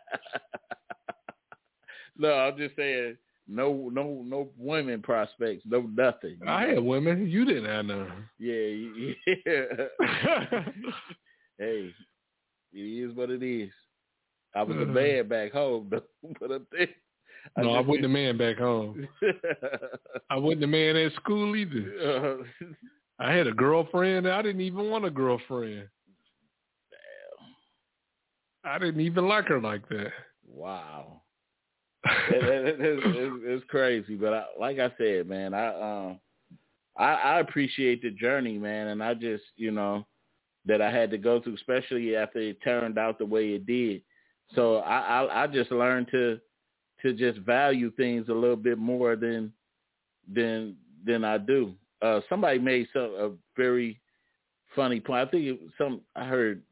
[2.19, 3.17] no, I'm just saying
[3.49, 6.39] no no no women prospects, no nothing.
[6.47, 7.27] I had women.
[7.29, 8.29] You didn't have none.
[8.39, 8.55] Yeah,
[9.47, 9.87] yeah.
[11.59, 11.93] hey,
[12.73, 13.71] it is what it is.
[14.55, 14.87] I was a Uh.
[14.87, 16.03] man back home, though,
[16.41, 16.89] but I'm there.
[17.59, 19.07] No, I wasn't the man back home.
[20.31, 21.93] I wasn't the man at school either.
[22.01, 22.67] Uh,
[23.19, 24.27] I had a girlfriend.
[24.27, 25.89] I didn't even want a girlfriend.
[26.91, 28.73] Damn.
[28.73, 30.13] I didn't even like her like that.
[30.49, 31.21] wow.
[32.05, 35.69] It, it, it, it's, it's, it's crazy, but I, like I said, man, I
[36.09, 36.21] um,
[36.97, 40.07] I, I appreciate the journey, man, and I just, you know,
[40.67, 44.03] that I had to go through, especially after it turned out the way it did.
[44.55, 46.39] So I, I, I just learned to,
[47.03, 49.53] to just value things a little bit more than,
[50.33, 51.75] than, than I do.
[52.01, 54.01] Uh, somebody made some a very
[54.75, 55.27] funny point.
[55.27, 56.63] I think it was some I heard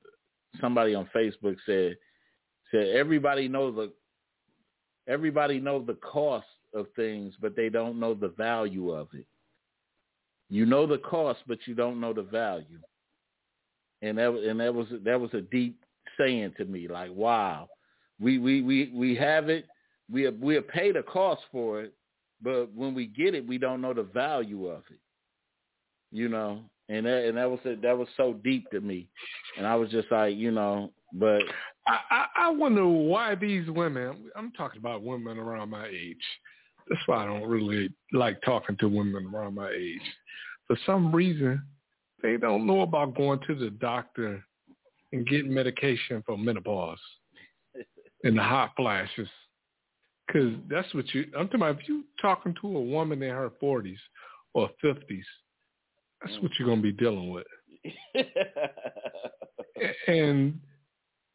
[0.60, 1.96] somebody on Facebook said
[2.70, 3.92] said everybody knows the
[5.07, 9.26] everybody knows the cost of things, but they don't know the value of it.
[10.48, 12.78] You know the cost, but you don't know the value.
[14.03, 15.78] And that and that was that was a deep
[16.18, 16.88] saying to me.
[16.88, 17.68] Like, wow,
[18.20, 19.66] we we we we have it.
[20.12, 21.94] We have, we have paid a cost for it,
[22.42, 24.98] but when we get it, we don't know the value of it.
[26.11, 29.09] You know, and that and that was that was so deep to me,
[29.57, 31.42] and I was just like, you know, but
[31.86, 34.30] I, I, I wonder why these women.
[34.36, 36.16] I'm talking about women around my age.
[36.88, 40.00] That's why I don't really like talking to women around my age.
[40.66, 41.62] For some reason,
[42.22, 44.44] they don't know about going to the doctor
[45.12, 46.98] and getting medication for menopause
[48.24, 49.28] and the hot flashes.
[50.26, 51.26] Because that's what you.
[51.36, 51.80] I'm talking about.
[51.80, 53.96] If you talking to a woman in her 40s
[54.54, 55.22] or 50s,
[56.22, 57.46] that's what you're gonna be dealing with.
[60.06, 60.58] and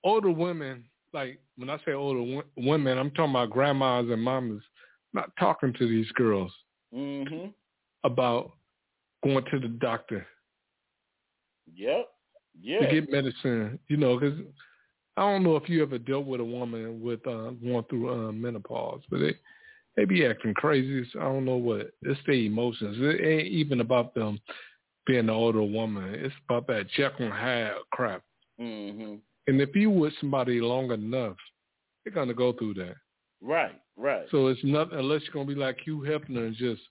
[0.04, 4.64] older women, like when I say older wo- women, I'm talking about grandmas and mamas,
[5.14, 6.52] not talking to these girls
[6.94, 7.54] mhm,
[8.04, 8.52] about
[9.24, 10.26] going to the doctor
[11.76, 12.08] yep,
[12.62, 13.80] yeah, to get medicine.
[13.88, 14.40] You know, because
[15.18, 18.32] I don't know if you ever dealt with a woman with uh, going through uh,
[18.32, 19.36] menopause, but they
[19.96, 21.08] they be acting crazy.
[21.20, 22.98] I don't know what it's their emotions.
[23.00, 24.40] It ain't even about them
[25.06, 26.14] being an older woman.
[26.16, 28.24] It's about that Jekyll and Hyde crap.
[28.60, 31.38] mhm, And if you with somebody long enough,
[32.04, 32.96] they're gonna go through that.
[33.42, 34.26] right, right.
[34.32, 36.82] So it's not unless you're gonna be like Hugh Hefner and just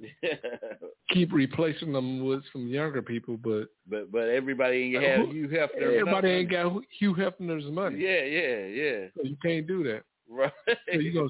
[1.10, 3.36] keep replacing them with some younger people.
[3.36, 8.00] But but but everybody ain't have you have to everybody ain't got Hugh Hefner's money,
[8.00, 9.06] Yeah, yeah, yeah.
[9.16, 10.02] so you can't do that.
[10.28, 10.52] Right.
[10.92, 11.28] So you gonna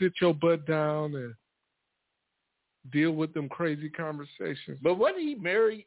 [0.00, 1.34] sit your butt down and
[2.90, 4.78] deal with them crazy conversations.
[4.82, 5.86] But wasn't he married?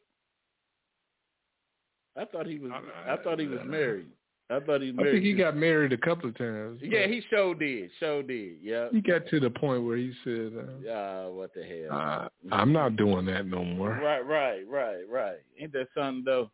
[2.16, 2.70] I thought he was.
[2.72, 4.06] I- I thought he was married.
[4.52, 6.80] I thought he I think he got married a couple of times.
[6.82, 7.90] Yeah, he sure did.
[7.98, 8.58] Sure did.
[8.60, 8.88] Yeah.
[8.92, 11.98] he got to the point where he said, uh, Ah, what the hell?
[11.98, 15.38] uh, "I'm not doing that no more." Right, right, right, right.
[15.58, 16.50] Ain't that something though?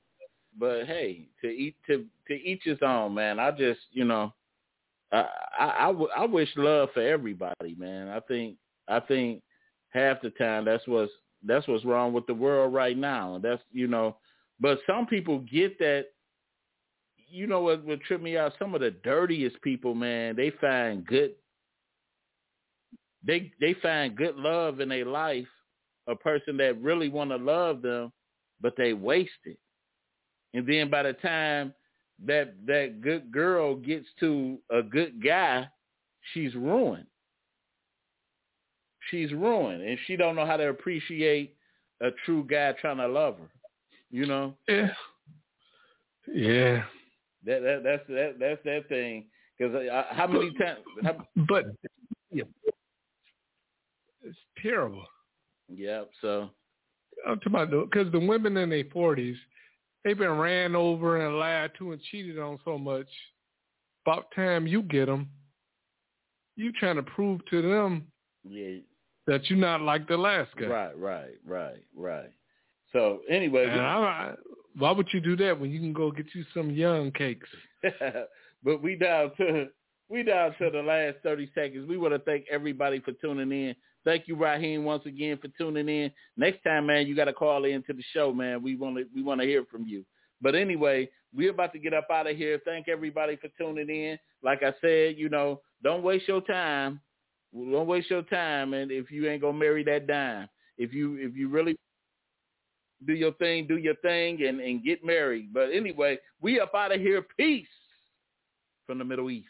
[0.58, 3.38] But hey, to eat to to each his own, man.
[3.38, 4.32] I just you know,
[5.12, 5.26] I
[5.58, 8.08] I I, w- I wish love for everybody, man.
[8.08, 9.42] I think I think
[9.90, 11.12] half the time that's what's
[11.44, 13.38] that's what's wrong with the world right now.
[13.42, 14.16] That's you know,
[14.60, 16.06] but some people get that.
[17.30, 18.54] You know what would trip me out?
[18.58, 21.32] Some of the dirtiest people, man, they find good.
[23.24, 25.46] They they find good love in their life
[26.06, 28.12] a person that really want to love them,
[28.60, 29.58] but they waste it.
[30.54, 31.74] And then by the time
[32.24, 35.68] that that good girl gets to a good guy,
[36.32, 37.06] she's ruined.
[39.10, 41.54] She's ruined, and she don't know how to appreciate
[42.02, 43.50] a true guy trying to love her.
[44.10, 44.88] You know Yeah,
[46.34, 46.82] yeah.
[47.46, 49.26] That that that's that that's that thing.
[49.58, 50.78] Because how many times?
[51.02, 51.16] How,
[51.48, 51.66] But
[52.30, 52.44] yeah,
[54.22, 55.04] it's terrible.
[55.68, 56.04] yeah.
[56.20, 56.50] So
[57.26, 59.36] I'm talking about because the women in their forties,
[60.04, 63.08] they've been ran over and lied to and cheated on so much.
[64.06, 65.28] About time you get them,
[66.56, 68.06] you trying to prove to them
[68.48, 68.76] yeah.
[69.26, 70.66] that you're not like the last guy.
[70.66, 70.98] Right.
[70.98, 71.34] Right.
[71.44, 71.82] Right.
[71.94, 72.30] Right.
[72.92, 74.34] So anyway, And I,
[74.78, 77.48] why would you do that when you can go get you some young cakes?
[78.64, 79.68] but we down to
[80.08, 81.88] we down to the last thirty seconds.
[81.88, 83.74] We want to thank everybody for tuning in.
[84.04, 86.10] Thank you, Raheem, once again for tuning in.
[86.36, 88.62] Next time, man, you got to call in to the show, man.
[88.62, 90.04] We want to we want to hear from you.
[90.40, 92.60] But anyway, we're about to get up out of here.
[92.64, 94.18] Thank everybody for tuning in.
[94.42, 97.00] Like I said, you know, don't waste your time.
[97.52, 101.34] Don't waste your time, and if you ain't gonna marry that dime, if you if
[101.34, 101.76] you really
[103.06, 105.52] do your thing, do your thing, and and get married.
[105.52, 107.24] But anyway, we up out of here.
[107.38, 107.66] Peace
[108.86, 109.48] from the Middle East.